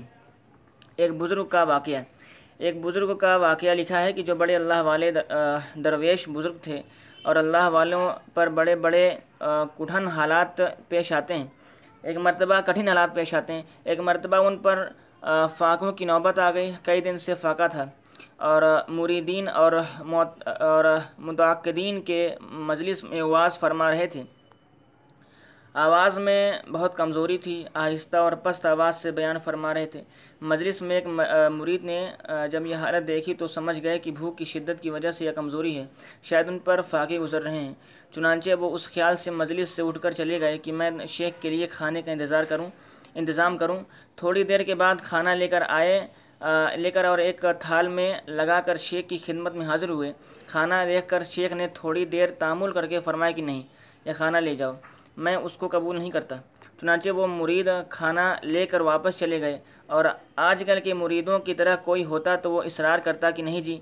[0.95, 2.01] ایک بزرگ کا واقعہ
[2.57, 5.11] ایک بزرگ کا واقعہ لکھا ہے کہ جو بڑے اللہ والے
[5.75, 6.81] درویش بزرگ تھے
[7.23, 9.09] اور اللہ والوں پر بڑے بڑے
[9.77, 11.47] کٹھن حالات پیش آتے ہیں۔
[12.03, 14.87] ایک مرتبہ کٹھن حالات پیش آتے ہیں۔ ایک مرتبہ ان پر
[15.57, 17.85] فاقوں کی نوبت آ گئی۔ کئی دن سے فاقہ تھا۔
[18.37, 19.71] اور مریدین اور
[20.45, 20.85] اور
[21.17, 24.23] متعقدین کے مجلس میں واز فرما رہے تھے۔
[25.73, 30.01] آواز میں بہت کمزوری تھی، آہستہ اور پست آواز سے بیان فرما رہے تھے۔
[30.41, 31.07] مجلس میں ایک
[31.51, 32.05] مرید نے
[32.51, 35.31] جب یہ حالت دیکھی تو سمجھ گئے کہ بھوک کی شدت کی وجہ سے یہ
[35.35, 35.85] کمزوری ہے۔
[36.29, 37.73] شاید ان پر فاقے گزر رہے ہیں۔
[38.15, 41.49] چنانچہ وہ اس خیال سے مجلس سے اٹھ کر چلے گئے کہ میں شیخ کے
[41.49, 42.69] لیے کھانے کا انتظار کروں،
[43.15, 43.79] انتظام کروں۔
[44.15, 45.99] تھوڑی دیر کے بعد کھانا لے کر آئے
[46.77, 50.11] لے کر اور ایک تھال میں لگا کر شیخ کی خدمت میں حاضر ہوئے۔
[50.47, 53.61] کھانا دیکھ کر شیخ نے تھوڑی دیر تعمل کر کے فرمایا کہ نہیں،
[54.05, 54.73] یہ کھانا لے جاؤ۔
[55.17, 56.35] میں اس کو قبول نہیں کرتا۔
[56.79, 61.53] چنانچہ وہ مرید کھانا لے کر واپس چلے گئے اور آج کل کے مریدوں کی
[61.53, 63.79] طرح کوئی ہوتا تو وہ اصرار کرتا کہ نہیں جی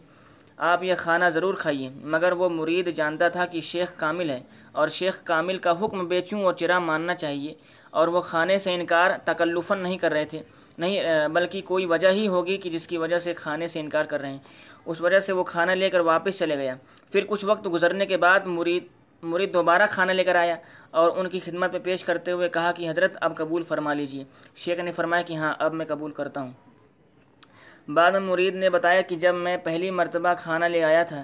[0.57, 4.39] آپ یہ کھانا ضرور کھائیے۔ مگر وہ مرید جانتا تھا کہ شیخ کامل ہے
[4.71, 7.53] اور شیخ کامل کا حکم بیچوں اور چرا ماننا چاہیے
[7.89, 10.41] اور وہ کھانے سے انکار تکلفاً نہیں کر رہے تھے۔
[10.77, 14.21] نہیں، بلکہ کوئی وجہ ہی ہوگی کہ جس کی وجہ سے کھانے سے انکار کر
[14.21, 14.37] رہے ہیں۔
[14.85, 16.75] اس وجہ سے وہ کھانا لے کر واپس چلے گیا۔
[17.11, 18.83] پھر کچھ وقت گزرنے کے بعد مرید
[19.23, 20.55] مرید دوبارہ کھانا لے کر آیا
[20.91, 24.23] اور ان کی خدمت میں پیش کرتے ہوئے کہا کہ حضرت اب قبول فرما لیجیے۔
[24.55, 26.51] شیخ نے فرمایا کہ ہاں اب میں قبول کرتا ہوں۔
[27.87, 31.23] بعد میں مرید نے بتایا کہ جب میں پہلی مرتبہ کھانا لے آیا تھا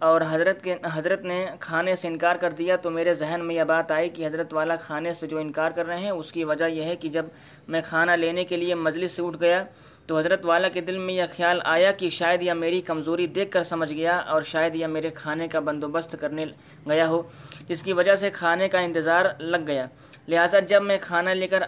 [0.00, 3.64] اور حضرت کے حضرت نے کھانے سے انکار کر دیا تو میرے ذہن میں یہ
[3.64, 6.64] بات آئی کہ حضرت والا کھانے سے جو انکار کر رہے ہیں، اس کی وجہ
[6.64, 7.26] یہ ہے کہ جب
[7.68, 9.64] میں کھانا لینے کے لیے مجلس سے اٹھ گیا
[10.08, 13.50] تو حضرت والا کے دل میں یہ خیال آیا کہ شاید یہ میری کمزوری دیکھ
[13.52, 16.44] کر سمجھ گیا اور شاید یہ میرے کھانے کا بندوبست کرنے
[16.88, 17.20] گیا ہو،
[17.68, 19.86] جس کی وجہ سے کھانے کا انتظار لگ گیا۔
[20.28, 21.62] لہٰذا جب میں کھانا لے کر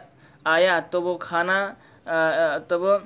[0.45, 1.59] آیا تو وہ کھانا
[2.69, 2.99] تو وہ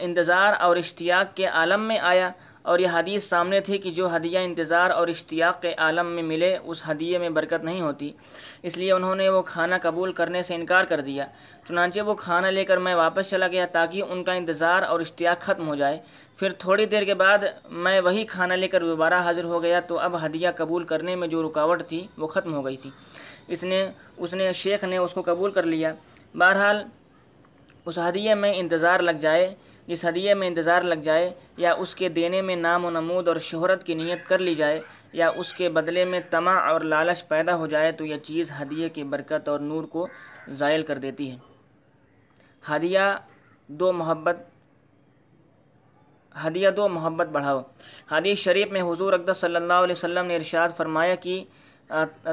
[0.00, 2.30] انتظار اور اشتیاق کے عالم میں آیا۔
[2.68, 6.58] اور یہ حدیث سامنے تھی کہ جو ہدیہ انتظار اور اشتیاق کے عالم میں ملے،
[6.64, 8.12] اس ہدیے میں برکت نہیں ہوتی۔
[8.62, 11.26] اس لیے انہوں نے وہ کھانا قبول کرنے سے انکار کر دیا۔
[11.68, 15.42] چنانچہ وہ کھانا لے کر میں واپس چلا گیا تاکہ ان کا انتظار اور اشتیاق
[15.42, 15.98] ختم ہو جائے۔
[16.36, 17.38] پھر تھوڑی دیر کے بعد
[17.70, 21.28] میں وہی کھانا لے کر دوبارہ حاضر ہو گیا تو اب ہدیہ قبول کرنے میں
[21.28, 22.90] جو رکاوٹ تھی وہ ختم ہو گئی تھی۔
[23.48, 25.94] اس نے اس نے، شیخ نے اس کو قبول کر لیا۔
[26.34, 26.84] بہرحال،
[27.86, 29.54] اس ہدیے میں انتظار لگ جائے۔
[29.88, 33.36] جس ہدیے میں انتظار لگ جائے، یا اس کے دینے میں نام و نمود اور
[33.42, 34.80] شہرت کی نیت کر لی جائے،
[35.12, 38.88] یا اس کے بدلے میں تما اور لالچ پیدا ہو جائے، تو یہ چیز ہدیے
[38.88, 40.06] کی برکت اور نور کو
[40.58, 41.36] زائل کر دیتی ہے۔
[42.64, 43.06] ہدیہ
[43.68, 44.36] دو محبت،
[46.34, 47.60] ہدیہ دو محبت بڑھاؤ۔
[48.10, 51.42] حدیث شریف میں حضور اقدس صلی اللہ علیہ وسلم نے ارشاد فرمایا کہ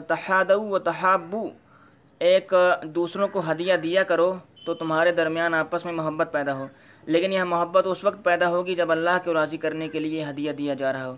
[0.08, 1.48] تحادو و تحابو،
[2.22, 2.54] ایک
[2.96, 4.32] دوسروں کو ہدیہ دیا کرو
[4.66, 6.68] تو تمہارے درمیان آپس میں محبت پیدا ہو۔
[7.06, 10.52] لیکن یہ محبت اس وقت پیدا ہوگی جب اللہ کو راضی کرنے کے لیے ہدیہ
[10.52, 11.16] دیا جا رہا ہو۔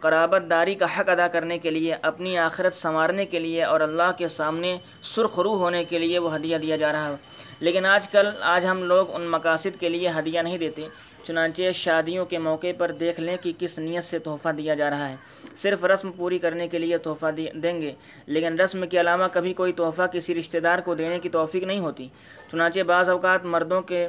[0.00, 4.10] قرابت داری کا حق ادا کرنے کے لیے، اپنی آخرت سنوارنے کے لیے اور اللہ
[4.18, 7.16] کے سامنے سرخرو ہونے کے لیے وہ ہدیہ دیا جا رہا ہو۔
[7.60, 10.88] لیکن آج کل، آج ہم لوگ ان مقاصد کے لیے ہدیہ نہیں دیتے۔
[11.26, 15.08] چنانچہ شادیوں کے موقع پر دیکھ لیں کہ کس نیت سے تحفہ دیا جا رہا
[15.08, 15.16] ہے۔
[15.56, 17.92] صرف رسم پوری کرنے کے لیے تحفہ دیں گے،
[18.26, 21.78] لیکن رسم کے علاوہ کبھی کوئی تحفہ کسی رشتہ دار کو دینے کی توفیق نہیں
[21.78, 22.08] ہوتی۔
[22.52, 24.08] چنانچہ بعض اوقات مردوں کے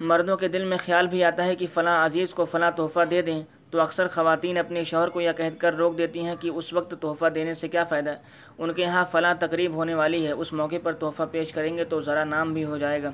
[0.00, 3.20] مردوں کے دل میں خیال بھی آتا ہے کہ فلاں عزیز کو فلاں تحفہ دے
[3.22, 6.72] دیں، تو اکثر خواتین اپنے شوہر کو یہ کہہ کر روک دیتی ہیں کہ اس
[6.72, 8.14] وقت تحفہ دینے سے کیا فائدہ
[8.58, 11.84] ان کے ہاں فلاں تقریب ہونے والی ہے، اس موقع پر تحفہ پیش کریں گے
[11.84, 13.10] تو ذرا نام بھی ہو جائے گا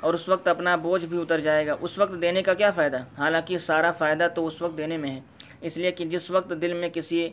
[0.00, 2.98] اور اس وقت اپنا بوجھ بھی اتر جائے گا۔ اس وقت دینے کا کیا فائدہ
[3.18, 5.20] حالانکہ سارا فائدہ تو اس وقت دینے میں ہے۔
[5.60, 7.28] اس لیے کہ جس وقت دل میں کسی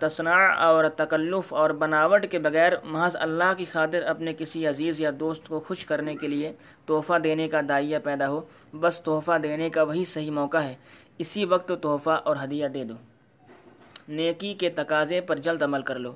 [0.00, 5.10] تصنع اور تکلف اور بناوٹ کے بغیر محض اللہ کی خاطر اپنے کسی عزیز یا
[5.20, 6.52] دوست کو خوش کرنے کے لیے
[6.90, 8.40] تحفہ دینے کا دائیہ پیدا ہو،
[8.80, 10.74] بس تحفہ دینے کا وہی صحیح موقع ہے۔
[11.18, 12.94] اسی وقت تحفہ اور ہدیہ دے دو۔
[14.08, 16.14] نیکی کے تقاضے پر جلد عمل کر لو۔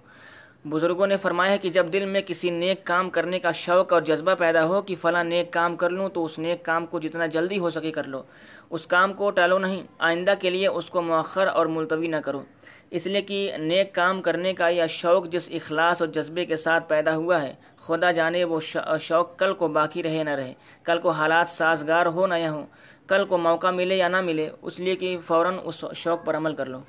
[0.64, 4.34] بزرگوں نے فرمایا کہ جب دل میں کسی نیک کام کرنے کا شوق اور جذبہ
[4.34, 7.58] پیدا ہو کہ فلاں نیک کام کر لوں تو اس نیک کام کو جتنا جلدی
[7.58, 8.22] ہو سکے کر لو۔
[8.70, 12.42] اس کام کو ٹالو نہیں، آئندہ کے لیے اس کو مؤخر اور ملتوی نہ کرو۔
[12.90, 16.88] اس لیے کہ نیک کام کرنے کا یہ شوق جس اخلاص اور جذبے کے ساتھ
[16.88, 18.60] پیدا ہوا ہے، خدا جانے وہ
[19.00, 22.66] شوق کل کو باقی رہے نہ رہے۔ کل کو حالات سازگار ہو نہ یا ہوں،
[23.06, 26.54] کل کو موقع ملے یا نہ ملے، اس لیے کہ فوراً اس شوق پر عمل
[26.54, 26.80] کر لو۔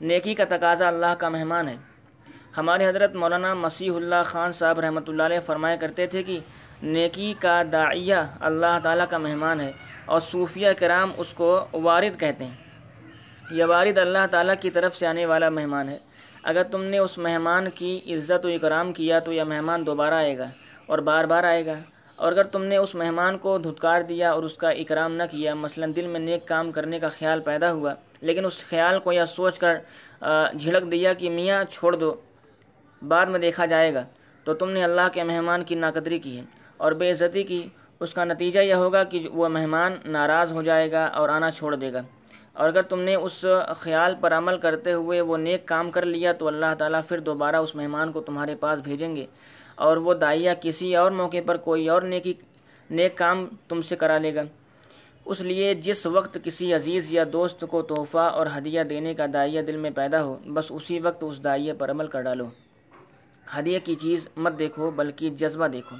[0.00, 1.76] نیکی کا تقاضا اللہ کا مہمان ہے۔
[2.56, 6.38] ہمارے حضرت مولانا مسیح اللہ خان صاحب رحمۃ اللہ علیہ فرمایا کرتے تھے کہ
[6.82, 9.70] نیکی کا داعیہ اللہ تعالیٰ کا مہمان ہے
[10.04, 12.54] اور صوفیہ کرام اس کو وارد کہتے ہیں۔
[13.50, 15.98] یہ وارد اللہ تعالیٰ کی طرف سے آنے والا مہمان ہے۔
[16.42, 20.36] اگر تم نے اس مہمان کی عزت و اکرام کیا تو یہ مہمان دوبارہ آئے
[20.38, 20.48] گا
[20.86, 21.78] اور بار بار آئے گا۔
[22.18, 25.54] اور اگر تم نے اس مہمان کو دھتکار دیا اور اس کا اکرام نہ کیا،
[25.54, 29.26] مثلا دل میں نیک کام کرنے کا خیال پیدا ہوا، لیکن اس خیال کو یا
[29.26, 29.76] سوچ کر
[30.54, 32.14] جھڑک دیا کہ میاں چھوڑ دو
[33.08, 34.04] بعد میں دیکھا جائے گا
[34.44, 36.42] تو تم نے اللہ کے مہمان کی ناقدری کی ہے
[36.76, 37.68] اور بے عزتی کی
[38.00, 41.74] اس کا نتیجہ یہ ہوگا کہ وہ مہمان ناراض ہو جائے گا اور آنا چھوڑ
[41.74, 42.02] دے گا۔
[42.52, 46.32] اور اگر تم نے اس خیال پر عمل کرتے ہوئے وہ نیک کام کر لیا
[46.32, 49.26] تو اللہ تعالیٰ پھر دوبارہ اس مہمان کو تمہارے پاس بھیجیں گے
[49.74, 52.34] اور وہ دائیا کسی اور موقع پر کوئی اور نیکی
[52.90, 54.42] نیک کام تم سے کرا لے گا۔
[55.24, 59.62] اس لیے جس وقت کسی عزیز یا دوست کو تحفہ اور ہدیہ دینے کا دائیہ
[59.62, 62.46] دل میں پیدا ہو، بس اسی وقت اس دائیہ پر عمل کر ڈالو۔
[63.58, 65.96] ہدیہ کی چیز مت دیکھو، بلکہ جذبہ دیکھو۔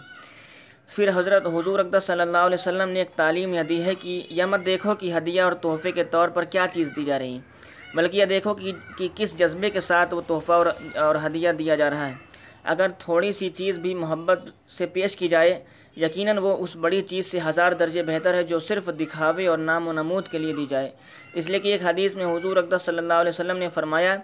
[0.88, 4.26] پھر حضرت حضور اقدس صلی اللہ علیہ وسلم نے ایک تعلیم یہ دی ہے کہ
[4.30, 7.34] یہ مت دیکھو کہ ہدیہ اور تحفے کے طور پر کیا چیز دی جا رہی
[7.34, 7.40] ہے
[7.94, 11.74] بلکہ یہ دیکھو کہ کہ کس جذبے کے ساتھ وہ تحفہ اور اور ہدیہ دیا
[11.74, 12.14] جا رہا ہے۔
[12.64, 15.64] اگر تھوڑی سی چیز بھی محبت سے پیش کی جائے،
[15.96, 19.88] یقیناً وہ اس بڑی چیز سے ہزار درجے بہتر ہے جو صرف دکھاوے اور نام
[19.88, 20.90] و نمود کے لیے دی جائے۔
[21.34, 24.16] اس لیے کہ ایک حدیث میں حضور اقدس صلی اللہ علیہ وسلم نے فرمایا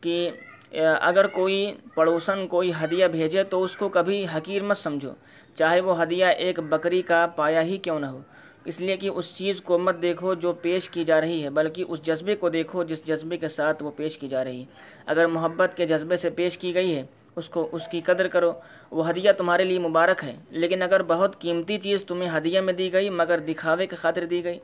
[0.00, 0.30] کہ
[0.72, 5.12] اگر کوئی پڑوسن کوئی ہدیہ بھیجے تو اس کو کبھی حقیر مت سمجھو،
[5.54, 8.20] چاہے وہ ہدیہ ایک بکری کا پایا ہی کیوں نہ ہو۔
[8.64, 11.84] اس لیے کہ اس چیز کو مت دیکھو جو پیش کی جا رہی ہے، بلکہ
[11.88, 14.66] اس جذبے کو دیکھو جس جذبے کے ساتھ وہ پیش کی جا رہی ہے۔
[15.06, 17.02] اگر محبت کے جذبے سے پیش کی گئی ہے،
[17.36, 18.52] اس کو اس کی قدر کرو۔
[18.90, 22.92] وہ ہدیہ تمہارے لیے مبارک ہے، لیکن اگر بہت قیمتی چیز تمہیں ہدیہ میں دی
[22.92, 24.58] گئی مگر دکھاوے کے خاطر دی گئی،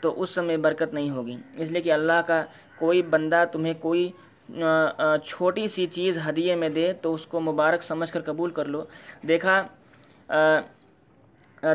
[0.00, 2.44] تو اس سمے برکت نہیں ہوگی۔ اس لیے کہ اللہ کا
[2.78, 4.10] کوئی بندہ تمہیں کوئی
[4.48, 8.84] چھوٹی سی چیز ہدیے میں دے تو اس کو مبارک سمجھ کر قبول کر لو۔
[9.28, 9.62] دیکھا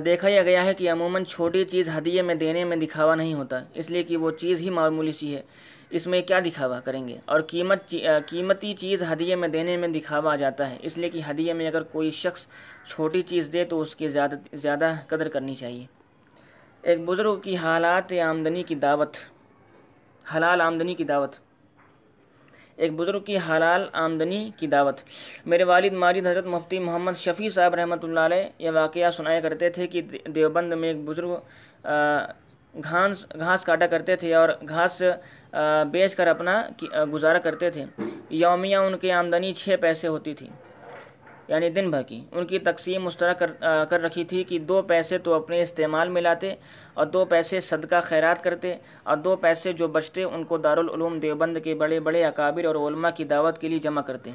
[0.05, 3.59] دیکھا یہ گیا ہے کہ عموماً چھوٹی چیز ہدیے میں دینے میں دکھاوا نہیں ہوتا،
[3.73, 5.41] اس لیے کہ وہ چیز ہی معمولی سی ہے۔
[5.89, 7.93] اس میں کیا دکھاوا کریں گے؟ اور قیمت
[8.27, 11.67] قیمتی چیز ہدیے میں دینے میں دکھاوا آ جاتا ہے، اس لیے کہ ہدیے میں
[11.67, 12.45] اگر کوئی شخص
[12.87, 15.85] چھوٹی چیز دے تو اس کی زیادہ زیادہ قدر کرنی چاہیے۔
[16.83, 19.17] ایک بزرگ کی حالات آمدنی کی دعوت،
[20.35, 21.35] حلال آمدنی کی دعوت۔
[22.77, 24.99] ایک بزرگ کی حلال آمدنی کی دعوت۔
[25.45, 29.69] میرے والد ماجد حضرت مفتی محمد شفیع صاحب رحمۃ اللہ علیہ یہ واقعہ سنایا کرتے
[29.69, 31.33] تھے کہ دیوبند میں ایک بزرگ
[32.73, 35.01] گھاس گھاس کاٹا کرتے تھے اور گھاس
[35.91, 36.61] بیچ کر اپنا
[37.13, 37.85] گزارا کرتے تھے۔
[38.29, 40.47] یومیہ ان کی آمدنی چھ پیسے ہوتی تھی
[41.47, 43.51] یعنی دن بھر کی۔ ان کی تقسیم مشترک کر
[43.89, 46.53] کر رکھی تھی کہ دو پیسے تو اپنے استعمال میں لاتے
[46.97, 51.57] اور دو پیسے صدقہ خیرات کرتے اور دو پیسے جو بچتے ان کو دارالعلوم دیوبند
[51.63, 54.31] کے بڑے بڑے اکابر اور علماء کی دعوت کے لیے جمع کرتے۔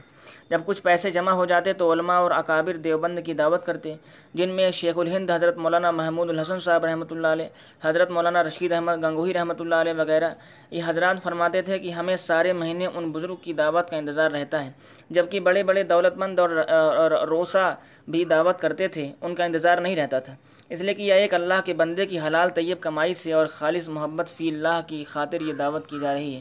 [0.50, 3.94] جب کچھ پیسے جمع ہو جاتے تو علماء اور اکابر دیوبند کی دعوت کرتے،
[4.34, 7.48] جن میں شیخ الہند حضرت مولانا محمود الحسن صاحب رحمۃ اللہ علیہ،
[7.82, 10.30] حضرت مولانا رشید احمد گنگوہی رحمۃ اللہ علیہ وغیرہ،
[10.70, 14.64] یہ حضرات فرماتے تھے کہ ہمیں سارے مہینے ان بزرگ کی دعوت کا انتظار رہتا
[14.64, 14.70] ہے،
[15.10, 17.72] جبکہ بڑے بڑے دولت مند اور روسا
[18.08, 20.34] بھی دعوت کرتے تھے، ان کا انتظار نہیں رہتا تھا۔
[20.70, 23.88] اس لیے کہ یہ ایک اللہ کے بندے کی حلال طیب کمائی سے اور خالص
[23.88, 26.40] محبت فی اللہ کی خاطر یہ دعوت کی جا رہی ہے۔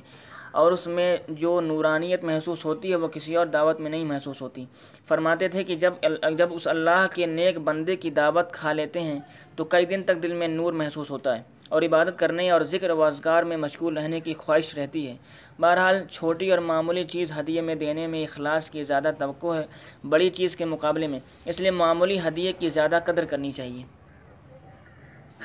[0.52, 4.41] اور اس میں جو نورانیت محسوس ہوتی ہے، وہ کسی اور دعوت میں نہیں محسوس
[4.41, 4.65] ہوتی۔
[5.08, 5.93] فرماتے تھے کہ جب
[6.38, 9.19] جب اس اللہ کے نیک بندے کی دعوت کھا لیتے ہیں،
[9.56, 12.90] تو کئی دن تک دل میں نور محسوس ہوتا ہے۔ اور عبادت کرنے اور ذکر
[12.90, 15.16] و اذکار میں مشغول رہنے کی خواہش رہتی ہے۔
[15.60, 19.66] بہرحال، چھوٹی اور معمولی چیز ہدیے میں دینے میں اخلاص کی زیادہ توقع ہے
[20.10, 23.84] بڑی چیز کے مقابلے میں، اس لیے معمولی ہدیے کی زیادہ قدر کرنی چاہیے۔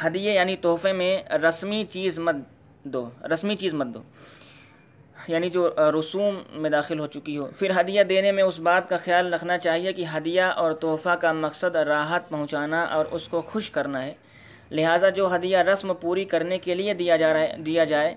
[0.07, 1.12] ہدیے یعنی تحفے میں
[1.49, 2.37] رسمی چیز مت
[2.85, 4.03] دو، رسمی چیز مت دو
[5.29, 8.97] یعنی جو رسوم میں داخل ہو چکی ہو۔ پھر ہدیہ دینے میں اس بات کا
[8.97, 13.71] خیال رکھنا چاہیے کہ ہدیہ اور تحفہ کا مقصد راحت پہنچانا اور اس کو خوش
[13.71, 14.15] کرنا ہے۔
[14.70, 18.14] لہٰذا جو ہدیہ رسم پوری کرنے کے لیے دیا جا رہا ہے، دیا جائے،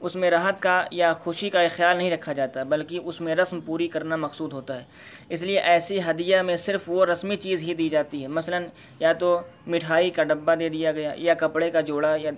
[0.00, 3.60] اس میں راحت کا یا خوشی کا خیال نہیں رکھا جاتا، بلکہ اس میں رسم
[3.60, 4.84] پوری کرنا مقصود ہوتا ہے۔
[5.28, 8.58] اس لیے ایسی ہدیہ میں صرف وہ رسمی چیز ہی دی جاتی ہے۔ مثلا
[9.00, 12.30] یا تو مٹھائی کا ڈبہ دے دیا گیا، یا کپڑے کا جوڑا یا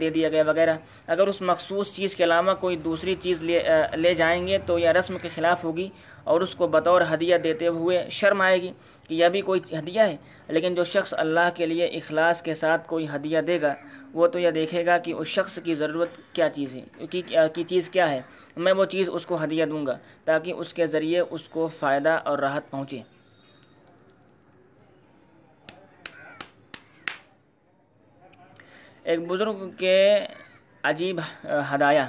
[0.00, 3.60] دے دیا گیا وغیرہ۔ اگر اس مخصوص چیز کے علاوہ کوئی دوسری چیز لے
[3.96, 5.88] لے جائیں گے تو یہ رسم کے خلاف ہوگی۔
[6.24, 8.72] اور اس کو بطور ہدیہ دیتے ہوئے شرم آئے گی
[9.08, 10.16] کہ یہ بھی کوئی ہدیہ ہے۔
[10.48, 13.74] لیکن جو شخص اللہ کے لیے اخلاص کے ساتھ کوئی ہدیہ دے گا،
[14.12, 17.08] وہ تو یہ دیکھے گا کہ اس شخص کی ضرورت کیا چیز ہے
[17.54, 18.20] کی چیز کیا ہے۔
[18.56, 22.18] میں وہ چیز اس کو ہدیہ دوں گا تاکہ اس کے ذریعے اس کو فائدہ
[22.24, 23.00] اور راحت پہنچے۔
[29.04, 30.18] ایک بزرگ کے
[30.82, 31.20] عجیب
[31.74, 32.02] ہدایہ۔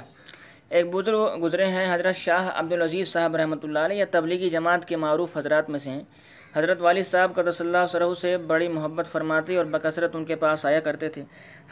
[0.76, 4.96] ایک بزرگ گزرے ہیں، حضرت شاہ عبدالعزیز صاحب رحمۃ اللہ علیہ یا تبلیغی جماعت کے
[4.96, 6.02] معروف حضرات میں سے ہیں۔
[6.54, 10.64] حضرت والد صاحب کا اللہ سرح سے بڑی محبت فرماتے اور بکثرت ان کے پاس
[10.66, 11.22] آیا کرتے تھے۔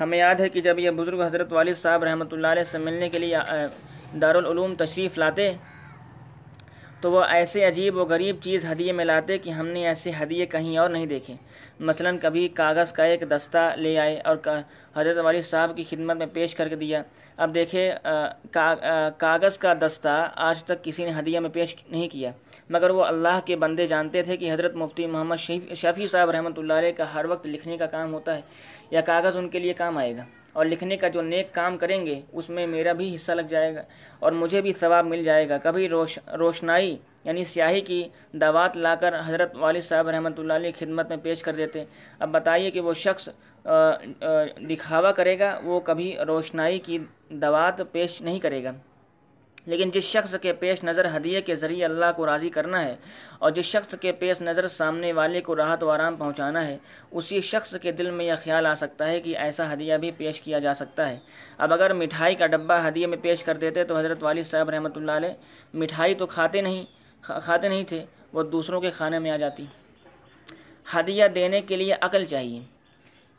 [0.01, 3.09] ہمیں یاد ہے کہ جب یہ بزرگ حضرت والد صاحب رحمۃ اللہ علیہ سے ملنے
[3.09, 3.37] کے لیے
[4.21, 5.51] دارالعلوم تشریف لاتے
[7.01, 10.47] تو وہ ایسے عجیب و غریب چیز ہدیے میں لاتے کہ ہم نے ایسے ہدیے
[10.47, 11.35] کہیں اور نہیں دیکھے۔
[11.81, 14.37] مثلا کبھی کاغذ کا ایک دستہ لے آئے اور
[14.97, 17.03] حضرت والد صاحب کی خدمت میں پیش کر کے دیا۔
[17.37, 17.91] اب دیکھے
[19.19, 20.17] کاغذ کا دستہ
[20.49, 22.31] آج تک کسی نے ہدیہ میں پیش نہیں کیا۔
[22.71, 26.73] مگر وہ اللہ کے بندے جانتے تھے کہ حضرت مفتی محمد شفیع صاحب رحمۃ اللہ
[26.73, 28.41] علیہ کا ہر وقت لکھنے کا کام ہوتا ہے
[28.91, 32.05] یا کاغذ ان کے لیے کام آئے گا۔ اور لکھنے کا جو نیک کام کریں
[32.07, 33.83] گے، اس میں میرا بھی حصہ لگ جائے گا
[34.19, 38.03] اور مجھے بھی ثواب مل جائے گا۔ کبھی روش، روشنائی یعنی سیاہی کی
[38.41, 41.85] دعوات لا کر حضرت والد صاحب رحمۃ اللہ علیہ خدمت میں پیش کر دیتے۔
[42.19, 43.29] اب بتائیے کہ وہ شخص
[44.71, 46.99] دکھاوا کرے گا، وہ کبھی روشنائی کی
[47.31, 48.73] دعوات پیش نہیں کرے گا۔
[49.67, 52.95] لیکن جس شخص کے پیش نظر ہدیے کے ذریعے اللہ کو راضی کرنا ہے
[53.39, 56.77] اور جس شخص کے پیش نظر سامنے والے کو راحت و آرام پہنچانا ہے،
[57.11, 60.41] اسی شخص کے دل میں یہ خیال آ سکتا ہے کہ ایسا ہدیہ بھی پیش
[60.41, 61.19] کیا جا سکتا ہے۔
[61.59, 64.97] اب اگر مٹھائی کا ڈبہ ہدیے میں پیش کر دیتے تو حضرت والد صاحب رحمۃ
[64.97, 65.35] اللہ علیہ
[65.75, 66.85] مٹھائی تو کھاتے نہیں
[67.23, 69.65] کھاتے نہیں تھے، وہ دوسروں کے کھانے میں آ جاتی۔
[70.87, 72.61] ہدیہ دینے کے لیے عقل چاہیے۔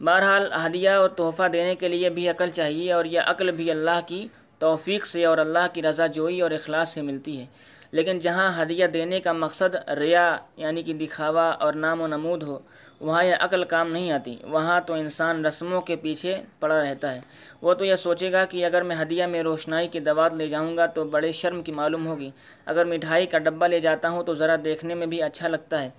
[0.01, 3.99] بہرحال ہدیہ اور تحفہ دینے کے لیے بھی عقل چاہیے اور یہ عقل بھی اللہ
[4.07, 4.27] کی
[4.61, 7.45] توفیق سے اور اللہ کی رضا جوئی اور اخلاص سے ملتی ہے۔
[7.91, 12.59] لیکن جہاں ہدیہ دینے کا مقصد ریا یعنی کہ دکھاوا اور نام و نمود ہو،
[12.99, 17.19] وہاں یہ عقل کام نہیں آتی۔ وہاں تو انسان رسموں کے پیچھے پڑا رہتا ہے۔
[17.61, 20.77] وہ تو یہ سوچے گا کہ اگر میں ہدیہ میں روشنائی کی دوات لے جاؤں
[20.77, 22.29] گا تو بڑے شرم کی معلوم ہوگی۔
[22.65, 25.89] اگر مٹھائی کا ڈبہ لے جاتا ہوں تو ذرا دیکھنے میں بھی اچھا لگتا ہے۔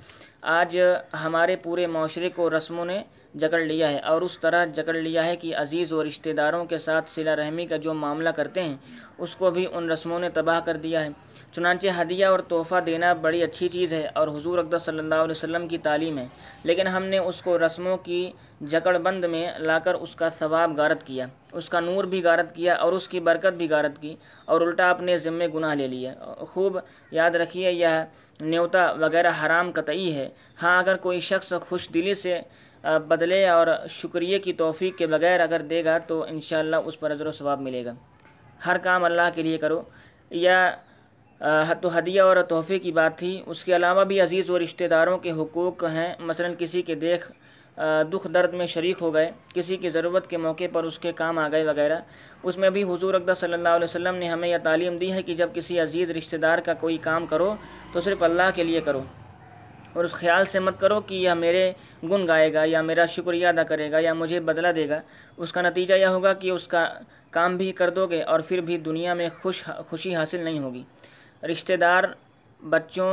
[0.42, 0.80] آج
[1.24, 3.02] ہمارے پورے معاشرے کو رسموں نے
[3.34, 6.78] جکڑ لیا ہے اور اس طرح جکڑ لیا ہے کہ عزیز و رشتہ داروں کے
[6.78, 8.76] ساتھ صلہ رحمی کا جو معاملہ کرتے ہیں،
[9.18, 11.08] اس کو بھی ان رسموں نے تباہ کر دیا ہے۔
[11.52, 15.30] چنانچہ ہدیہ اور تحفہ دینا بڑی اچھی چیز ہے اور حضور اقدس صلی اللہ علیہ
[15.30, 16.26] وسلم کی تعلیم ہے،
[16.64, 18.30] لیکن ہم نے اس کو رسموں کی
[18.70, 22.54] جکڑ بند میں لا کر اس کا ثواب غارت کیا۔ اس کا نور بھی غارت
[22.54, 24.14] کیا اور اس کی برکت بھی غارت کی
[24.44, 26.14] اور الٹا اپنے ذمے گناہ لے لیا۔
[26.50, 26.78] خوب
[27.10, 28.02] یاد رکھیے، یہ
[28.40, 30.28] نیوتا وغیرہ حرام قطعی ہے۔
[30.62, 32.40] ہاں اگر کوئی شخص خوش دلی سے
[32.82, 37.26] بدلے اور شکریہ کی توفیق کے بغیر اگر دے گا تو انشاءاللہ اس پر عذر
[37.26, 37.94] و ثواب ملے گا۔
[38.66, 39.82] ہر کام اللہ کے لیے کرو۔
[40.30, 40.70] یا
[41.80, 45.18] تو ہدیہ اور تحفے کی بات تھی۔ اس کے علاوہ بھی عزیز و رشتہ داروں
[45.18, 47.30] کے حقوق ہیں۔ مثلا کسی کے دیکھ
[48.12, 51.38] دکھ درد میں شریک ہو گئے، کسی کی ضرورت کے موقع پر اس کے کام
[51.38, 51.98] آ گئے وغیرہ۔
[52.42, 55.22] اس میں بھی حضور اقدس صلی اللہ علیہ وسلم نے ہمیں یہ تعلیم دی ہے
[55.22, 57.54] کہ جب کسی عزیز رشتہ دار کا کوئی کام کرو
[57.92, 59.02] تو صرف اللہ کے لیے کرو۔
[59.92, 61.72] اور اس خیال سے مت کرو کہ یہ میرے
[62.10, 65.00] گن گائے گا یا میرا شکریہ ادا کرے گا یا مجھے بدلہ دے گا۔
[65.36, 66.86] اس کا نتیجہ یہ ہوگا کہ اس کا
[67.30, 70.82] کام بھی کر دو گے اور پھر بھی دنیا میں خوش، خوشی حاصل نہیں ہوگی۔
[71.42, 72.04] رشتہ دار
[72.60, 73.12] بچوں،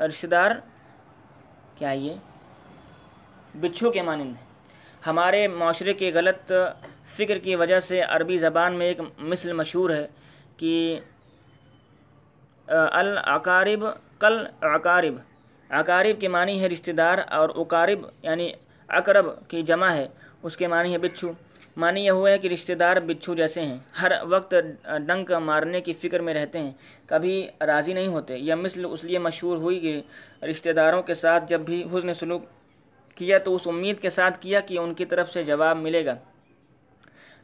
[0.00, 0.50] رشتہ دار
[1.78, 2.14] کیا یہ؟
[3.60, 4.34] بچھو کے مانند
[5.06, 6.52] ہمارے معاشرے کے غلط
[7.16, 10.06] فکر کی وجہ سے عربی زبان میں ایک مثل مشہور ہے
[10.56, 11.00] کہ
[12.68, 13.84] العقارب
[14.18, 15.14] کل عقارب
[15.70, 18.50] اقارب کے معنی ہے رشتہ دار اور اقارب یعنی
[18.88, 20.06] اقرب کی جمع ہے،
[20.42, 21.30] اس کے معنی ہے بچھو۔
[21.76, 24.54] معنی یہ ہوا ہے کہ رشتہ دار بچھو جیسے ہیں۔ ہر وقت
[25.06, 26.72] ڈنک مارنے کی فکر میں رہتے ہیں،
[27.06, 30.00] کبھی راضی نہیں ہوتے یہ مثل اس لیے مشہور ہوئی کہ
[30.46, 32.44] رشتہ داروں کے ساتھ جب بھی حسن سلوک
[33.14, 36.14] کیا تو اس امید کے ساتھ کیا کہ ان کی طرف سے جواب ملے گا۔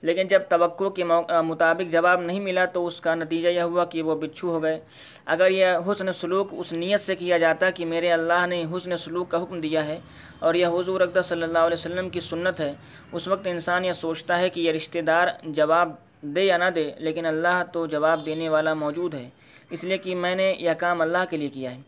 [0.03, 4.03] لیکن جب توقع کے مطابق جواب نہیں ملا تو اس کا نتیجہ یہ ہوا کہ
[4.03, 4.79] وہ بچھو ہو گئے۔
[5.27, 9.31] اگر یہ حسن سلوک اس نیت سے کیا جاتا کہ میرے اللہ نے حسن سلوک
[9.31, 9.99] کا حکم دیا ہے
[10.39, 12.73] اور یہ حضور اقدس صلی اللہ علیہ وسلم کی سنت ہے،
[13.13, 16.91] اس وقت انسان یہ سوچتا ہے کہ یہ رشتہ دار جواب دے یا نہ دے،
[16.99, 19.29] لیکن اللہ تو جواب دینے والا موجود ہے۔
[19.71, 21.81] اس لیے کہ میں نے یہ کام اللہ کے لیے کیا ہے۔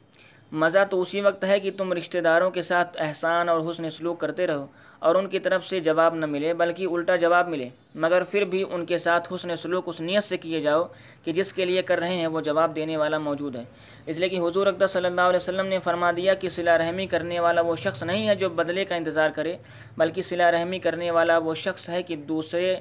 [0.52, 4.20] مزہ تو اسی وقت ہے کہ تم رشتہ داروں کے ساتھ احسان اور حسن سلوک
[4.20, 4.66] کرتے رہو۔
[5.04, 7.68] اور ان کی طرف سے جواب نہ ملے، بلکہ الٹا جواب ملے۔
[8.02, 10.84] مگر پھر بھی ان کے ساتھ حسن سلوک، اس نیت سے کیے جاؤ
[11.24, 13.64] کہ جس کے لیے کر رہے ہیں وہ جواب دینے والا موجود ہے۔
[14.06, 17.06] اس لیے کہ حضور اقدس صلی اللہ علیہ وسلم نے فرما دیا کہ صلہ رحمی
[17.06, 19.56] کرنے والا وہ شخص نہیں ہے جو بدلے کا انتظار کرے،
[19.96, 22.74] بلکہ صلہ رحمی کرنے والا وہ شخص ہے کہ دوسرے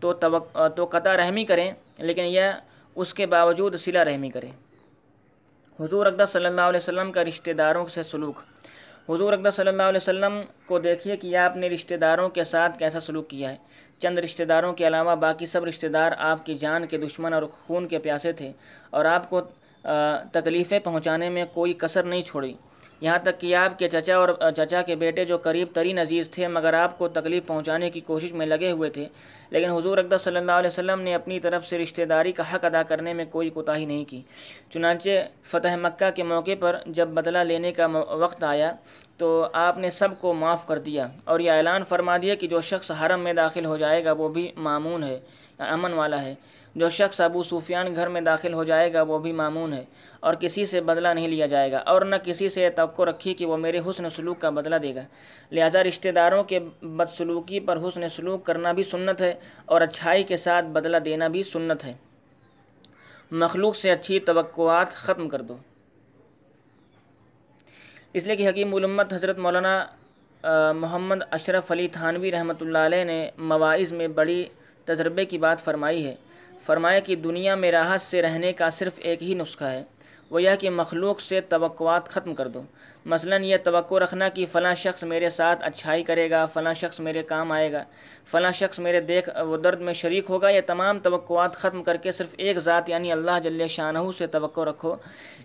[0.00, 2.52] تو تو قطع رحمی کریں، لیکن یہ
[2.96, 4.50] اس کے باوجود صلہ رحمی کرے۔
[5.78, 8.40] حضور اقدس صلی اللہ علیہ وسلم کا رشتہ داروں سے سلوک
[9.08, 12.78] حضور اقدس صلی اللہ علیہ وسلم کو دیکھیے کہ آپ نے رشتہ داروں کے ساتھ
[12.78, 13.56] کیسا سلوک کیا ہے۔
[13.98, 17.42] چند رشتہ داروں کے علاوہ باقی سب رشتہ دار آپ کی جان کے دشمن اور
[17.42, 18.52] خون کے پیاسے تھے
[18.90, 19.40] اور آپ کو
[20.32, 22.54] تکلیفیں پہنچانے میں کوئی کثر نہیں چھوڑی۔
[23.02, 26.46] یہاں تک کہ آپ کے چچا اور چچا کے بیٹے جو قریب ترین عزیز تھے،
[26.48, 29.06] مگر آپ کو تکلیف پہنچانے کی کوشش میں لگے ہوئے تھے،
[29.50, 32.64] لیکن حضور اقدس صلی اللہ علیہ وسلم نے اپنی طرف سے رشتہ داری کا حق
[32.64, 34.20] ادا کرنے میں کوئی کوتاہی نہیں کی۔
[34.72, 35.10] چنانچہ
[35.50, 37.86] فتح مکہ کے موقع پر جب بدلہ لینے کا
[38.24, 38.72] وقت آیا،
[39.16, 42.60] تو آپ نے سب کو معاف کر دیا اور یہ اعلان فرما دیا کہ جو
[42.70, 45.18] شخص حرم میں داخل ہو جائے گا، وہ بھی معمون ہے،
[45.58, 46.34] امن والا ہے۔
[46.74, 49.84] جو شخص ابو سفیان گھر میں داخل ہو جائے گا، وہ بھی معمون ہے
[50.20, 53.46] اور کسی سے بدلہ نہیں لیا جائے گا اور نہ کسی سے توقع رکھی کہ
[53.46, 55.04] وہ میرے حسن سلوک کا بدلہ دے گا۔
[55.52, 59.32] لہٰذا رشتہ داروں کے بدسلوکی پر حسن سلوک کرنا بھی سنت ہے
[59.64, 61.92] اور اچھائی کے ساتھ بدلہ دینا بھی سنت ہے۔
[63.32, 65.56] مخلوق سے اچھی توقعات ختم کر دو۔
[68.12, 69.84] اس لیے کہ حکیم علمت حضرت مولانا
[70.76, 73.18] محمد اشرف علی تھانوی رحمۃ اللہ علیہ نے
[73.50, 74.44] مواعظ میں بڑی
[74.84, 76.14] تجربے کی بات فرمائی ہے۔
[76.62, 79.82] فرمایا کہ دنیا میں راحت سے رہنے کا صرف ایک ہی نسخہ ہے،
[80.30, 82.62] وہ یہ کہ مخلوق سے توقعات ختم کر دو۔
[83.06, 87.22] مثلا یہ توقع رکھنا کہ فلاں شخص میرے ساتھ اچھائی کرے گا، فلاں شخص میرے
[87.22, 87.82] کام آئے گا،
[88.30, 92.12] فلاں شخص میرے دیکھ و درد میں شریک ہوگا، یہ تمام توقعات ختم کر کے
[92.12, 94.94] صرف ایک ذات یعنی اللہ جل شاہ سے توقع رکھو۔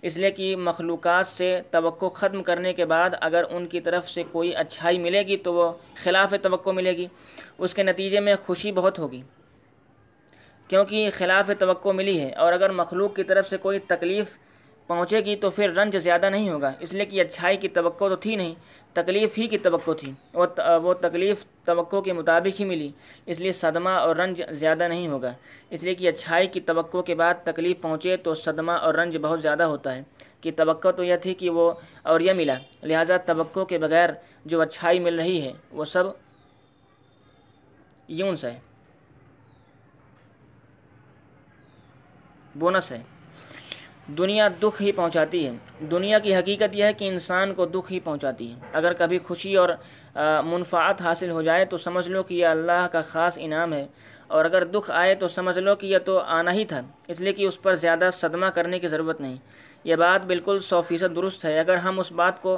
[0.01, 4.23] اس لیے کہ مخلوقات سے توقع ختم کرنے کے بعد اگر ان کی طرف سے
[4.31, 5.71] کوئی اچھائی ملے گی تو وہ
[6.03, 7.07] خلاف توقع ملے گی،
[7.57, 9.21] اس کے نتیجے میں خوشی بہت ہوگی۔
[10.67, 14.37] کیونکہ خلاف توقع ملی ہے اور اگر مخلوق کی طرف سے کوئی تکلیف
[14.87, 18.15] پہنچے گی تو پھر رنج زیادہ نہیں ہوگا۔ اس لیے کہ اچھائی کی توقع تو
[18.15, 18.55] تھی نہیں،
[18.93, 20.13] تکلیف ہی کی توقع تھی۔
[20.83, 22.91] وہ تکلیف توقع کے مطابق ہی ملی،
[23.25, 25.33] اس لیے صدمہ اور رنج زیادہ نہیں ہوگا۔
[25.69, 29.41] اس لیے کہ اچھائی کی توقع کے بعد تکلیف پہنچے تو صدمہ اور رنج بہت
[29.41, 30.01] زیادہ ہوتا ہے۔
[30.41, 31.71] کہ توقع تو یہ تھی کہ وہ
[32.03, 32.53] اور یہ ملا،
[32.83, 34.09] لہٰذا توقع کے بغیر
[34.45, 36.03] جو اچھائی مل رہی ہے وہ سب
[38.07, 38.59] یونس ہے۔
[42.59, 43.01] بونس ہے۔
[44.17, 45.51] دنیا دکھ ہی پہنچاتی ہے۔
[45.91, 49.55] دنیا کی حقیقت یہ ہے کہ انسان کو دکھ ہی پہنچاتی ہے۔ اگر کبھی خوشی
[49.55, 49.69] اور
[50.43, 53.87] منفعت حاصل ہو جائے تو سمجھ لو کہ یہ اللہ کا خاص انعام ہے۔
[54.27, 57.33] اور اگر دکھ آئے تو سمجھ لو کہ یہ تو آنا ہی تھا۔ اس لیے
[57.33, 59.35] کہ اس پر زیادہ صدمہ کرنے کی ضرورت نہیں۔
[59.83, 62.57] یہ بات بالکل سو فیصد درست ہے۔ اگر ہم اس بات کو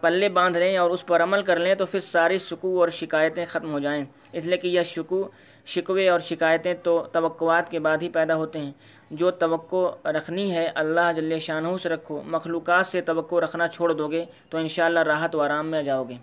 [0.00, 3.44] پلے باندھ لیں اور اس پر عمل کر لیں تو پھر ساری شکو اور شکایتیں
[3.48, 5.28] ختم ہو جائیں۔ اس لیے کہ یہ شکو
[5.66, 8.72] شکوے اور شکایتیں تو توقعات کے بعد ہی پیدا ہوتے ہیں۔
[9.10, 14.08] جو توقع رکھنی ہے، اللہ جل شاہ سے رکھو۔ مخلوقات سے توقع رکھنا چھوڑ دو
[14.08, 16.14] گے تو انشاءاللہ راحت و آرام میں جاؤ گے۔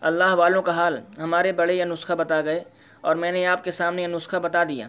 [0.00, 2.64] اللہ والوں کا حال، ہمارے بڑے یہ نسخہ بتا گئے
[3.00, 4.88] اور میں نے آپ کے سامنے یہ نسخہ بتا دیا۔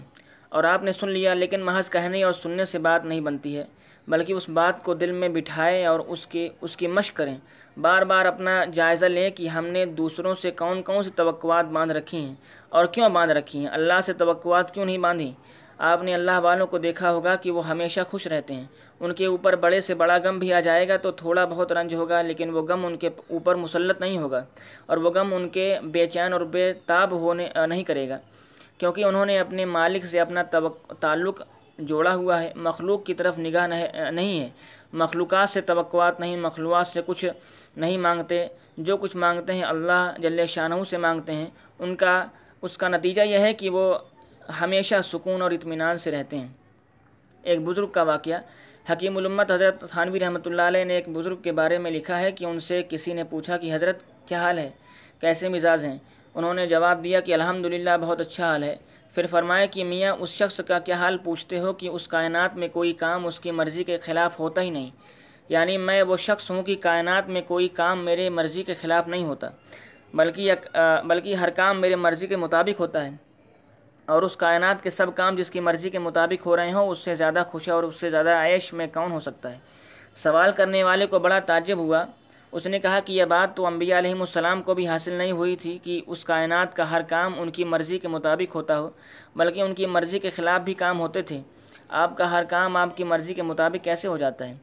[0.50, 3.66] اور آپ نے سن لیا، لیکن محض کہنے اور سننے سے بات نہیں بنتی ہے،
[4.08, 7.38] بلکہ اس بات کو دل میں بٹھائے اور اس کی اس کی مشق کریں۔
[7.78, 11.94] بار بار اپنا جائزہ لیں کہ ہم نے دوسروں سے کون کون سی توقعات باندھ
[11.94, 12.36] رکھی ہیں
[12.70, 15.32] اور کیوں باندھ رکھی ہیں؟ اللہ سے توقعات کیوں نہیں باندھی؟
[15.78, 18.66] آپ نے اللہ والوں کو دیکھا ہوگا کہ وہ ہمیشہ خوش رہتے ہیں۔
[19.00, 21.94] ان کے اوپر بڑے سے بڑا غم بھی آ جائے گا تو تھوڑا بہت رنج
[21.94, 24.44] ہوگا، لیکن وہ غم ان کے اوپر مسلط نہیں ہوگا
[24.86, 28.18] اور وہ غم ان کے بے چین اور بے تاب ہونے نہیں کرے گا۔
[28.78, 30.44] کیونکہ انہوں نے اپنے مالک سے اپنا
[31.00, 31.42] تعلق
[31.80, 34.50] جوڑا ہوا ہے۔ مخلوق کی طرف نگاہ نہیں ہے۔
[34.94, 37.26] مخلوقات سے توقعات نہیں، مخلوقات سے کچھ
[37.78, 38.48] نہیں مانگتے،
[38.78, 41.46] جو کچھ مانگتے ہیں اللہ جل شاہ سے مانگتے ہیں،
[41.80, 42.26] ان کا،
[42.62, 43.98] اس کا نتیجہ یہ ہے کہ وہ
[44.62, 46.48] ہمیشہ سکون اور اطمینان سے رہتے ہیں۔
[47.44, 48.38] ایک بزرگ کا واقعہ،
[48.92, 52.32] حکیم الامت حضرت خانوی رحمۃ اللہ علیہ نے ایک بزرگ کے بارے میں لکھا ہے
[52.32, 54.70] کہ ان سے کسی نے پوچھا کہ حضرت کیا حال ہے؟
[55.20, 55.98] کیسے مزاج ہیں؟
[56.36, 58.76] انہوں نے جواب دیا کہ الحمدللہ بہت اچھا حال ہے۔
[59.16, 62.68] پھر فرمائے کہ میاں، اس شخص کا کیا حال پوچھتے ہو کہ اس کائنات میں
[62.68, 64.90] کوئی کام اس کی مرضی کے خلاف ہوتا ہی نہیں؟
[65.50, 69.24] یعنی میں وہ شخص ہوں کہ کائنات میں کوئی کام میرے مرضی کے خلاف نہیں
[69.24, 69.50] ہوتا،
[70.14, 70.52] بلکہ
[71.08, 73.10] بلکہ ہر کام میرے مرضی کے مطابق ہوتا ہے۔
[74.06, 77.00] اور اس کائنات کے سب کام جس کی مرضی کے مطابق ہو رہے ہوں، اس
[77.00, 79.58] سے زیادہ خوش اور اس سے زیادہ عیش میں کون ہو سکتا ہے؟
[80.16, 82.06] سوال کرنے والے کو بڑا تعجب ہوا۔
[82.52, 85.56] اس نے کہا کہ یہ بات تو انبیاء علیہ السلام کو بھی حاصل نہیں ہوئی
[85.56, 88.90] تھی کہ اس کائنات کا ہر کام ان کی مرضی کے مطابق ہوتا ہو،
[89.36, 91.42] بلکہ ان کی مرضی کے خلاف بھی کام ہوتے تھے۔
[91.90, 94.56] آپ کا ہر کام آپ کی مرضی کے مطابق کیسے ہو جاتا ہے؟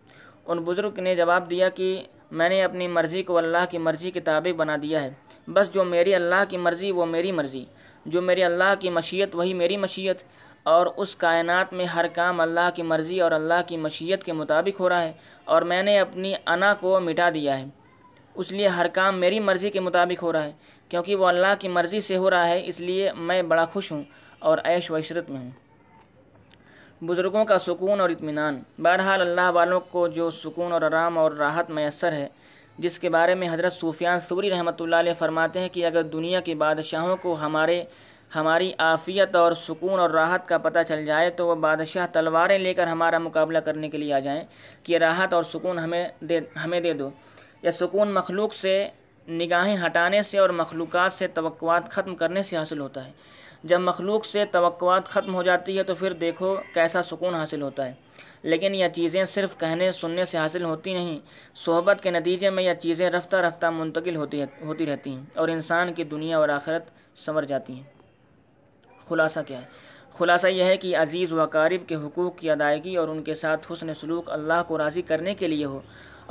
[0.47, 4.21] ان بزرگ نے جواب دیا کہ میں نے اپنی مرضی کو اللہ کی مرضی کے
[4.21, 5.11] تابع بنا دیا ہے۔
[5.49, 7.65] بس جو میری اللہ کی مرضی، وہ میری مرضی۔
[8.07, 10.17] جو میری اللہ کی مشیت، وہی میری مشیت۔
[10.63, 14.81] اور اس کائنات میں ہر کام اللہ کی مرضی اور اللہ کی مشیت کے مطابق
[14.81, 15.13] ہو رہا ہے
[15.45, 17.65] اور میں نے اپنی انا کو مٹا دیا ہے۔
[18.35, 20.53] اس لیے ہر کام میری مرضی کے مطابق ہو رہا ہے۔
[20.89, 24.03] کیونکہ وہ اللہ کی مرضی سے ہو رہا ہے، اس لیے میں بڑا خوش ہوں
[24.39, 25.51] اور عیش و عشرت میں ہوں۔
[27.03, 31.71] بزرگوں کا سکون اور اطمینان۔ بہرحال اللہ والوں کو جو سکون اور آرام اور راحت
[31.71, 32.29] میسر ہے،
[32.79, 36.41] جس کے بارے میں حضرت صوفیان صوری رحمۃ اللہ علیہ فرماتے ہیں کہ اگر دنیا
[36.41, 37.83] کے بادشاہوں کو ہمارے،
[38.35, 42.75] ہماری عافیت اور سکون اور راحت کا پتہ چل جائے تو وہ بادشاہ تلواریں لے
[42.75, 44.43] کر ہمارا مقابلہ کرنے کے لیے آ جائیں
[44.83, 47.11] کہ راحت اور سکون ہمیں دے ہمیں دے دو۔
[47.63, 48.89] یہ سکون مخلوق سے
[49.29, 53.11] نگاہیں ہٹانے سے اور مخلوقات سے توقعات ختم کرنے سے حاصل ہوتا ہے۔
[53.65, 57.87] جب مخلوق سے توقعات ختم ہو جاتی ہے تو پھر دیکھو کیسا سکون حاصل ہوتا
[57.87, 57.93] ہے۔
[58.43, 61.19] لیکن یہ چیزیں صرف کہنے، سننے سے حاصل ہوتی نہیں،
[61.57, 65.93] صحبت کے نتیجے میں یہ چیزیں رفتہ رفتہ منتقل ہوتی ہوتی رہتی ہیں اور انسان
[65.93, 66.85] کی دنیا اور آخرت
[67.17, 67.83] سنور جاتی ہیں۔
[69.09, 69.67] خلاصہ کیا ہے؟
[70.19, 73.73] خلاصہ یہ ہے کہ عزیز و اقارب کے حقوق کی ادائیگی اور ان کے ساتھ
[73.73, 75.81] حسن سلوک اللہ کو راضی کرنے کے لیے ہو۔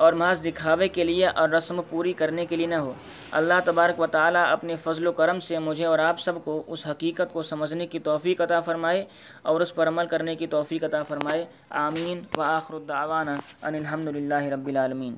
[0.01, 2.93] اور محض دکھاوے کے لیے اور رسم پوری کرنے کے لیے نہ ہو۔
[3.31, 6.87] اللہ تبارک و تعالیٰ اپنے فضل و کرم سے مجھے اور آپ سب کو اس
[6.87, 9.05] حقیقت کو سمجھنے کی توفیق عطا فرمائے
[9.41, 14.07] اور اس پر عمل کرنے کی توفیق عطا فرمائے۔ آمین۔ و آخر الدعوانا ان الحمد
[14.07, 15.15] للہ رب العالمین۔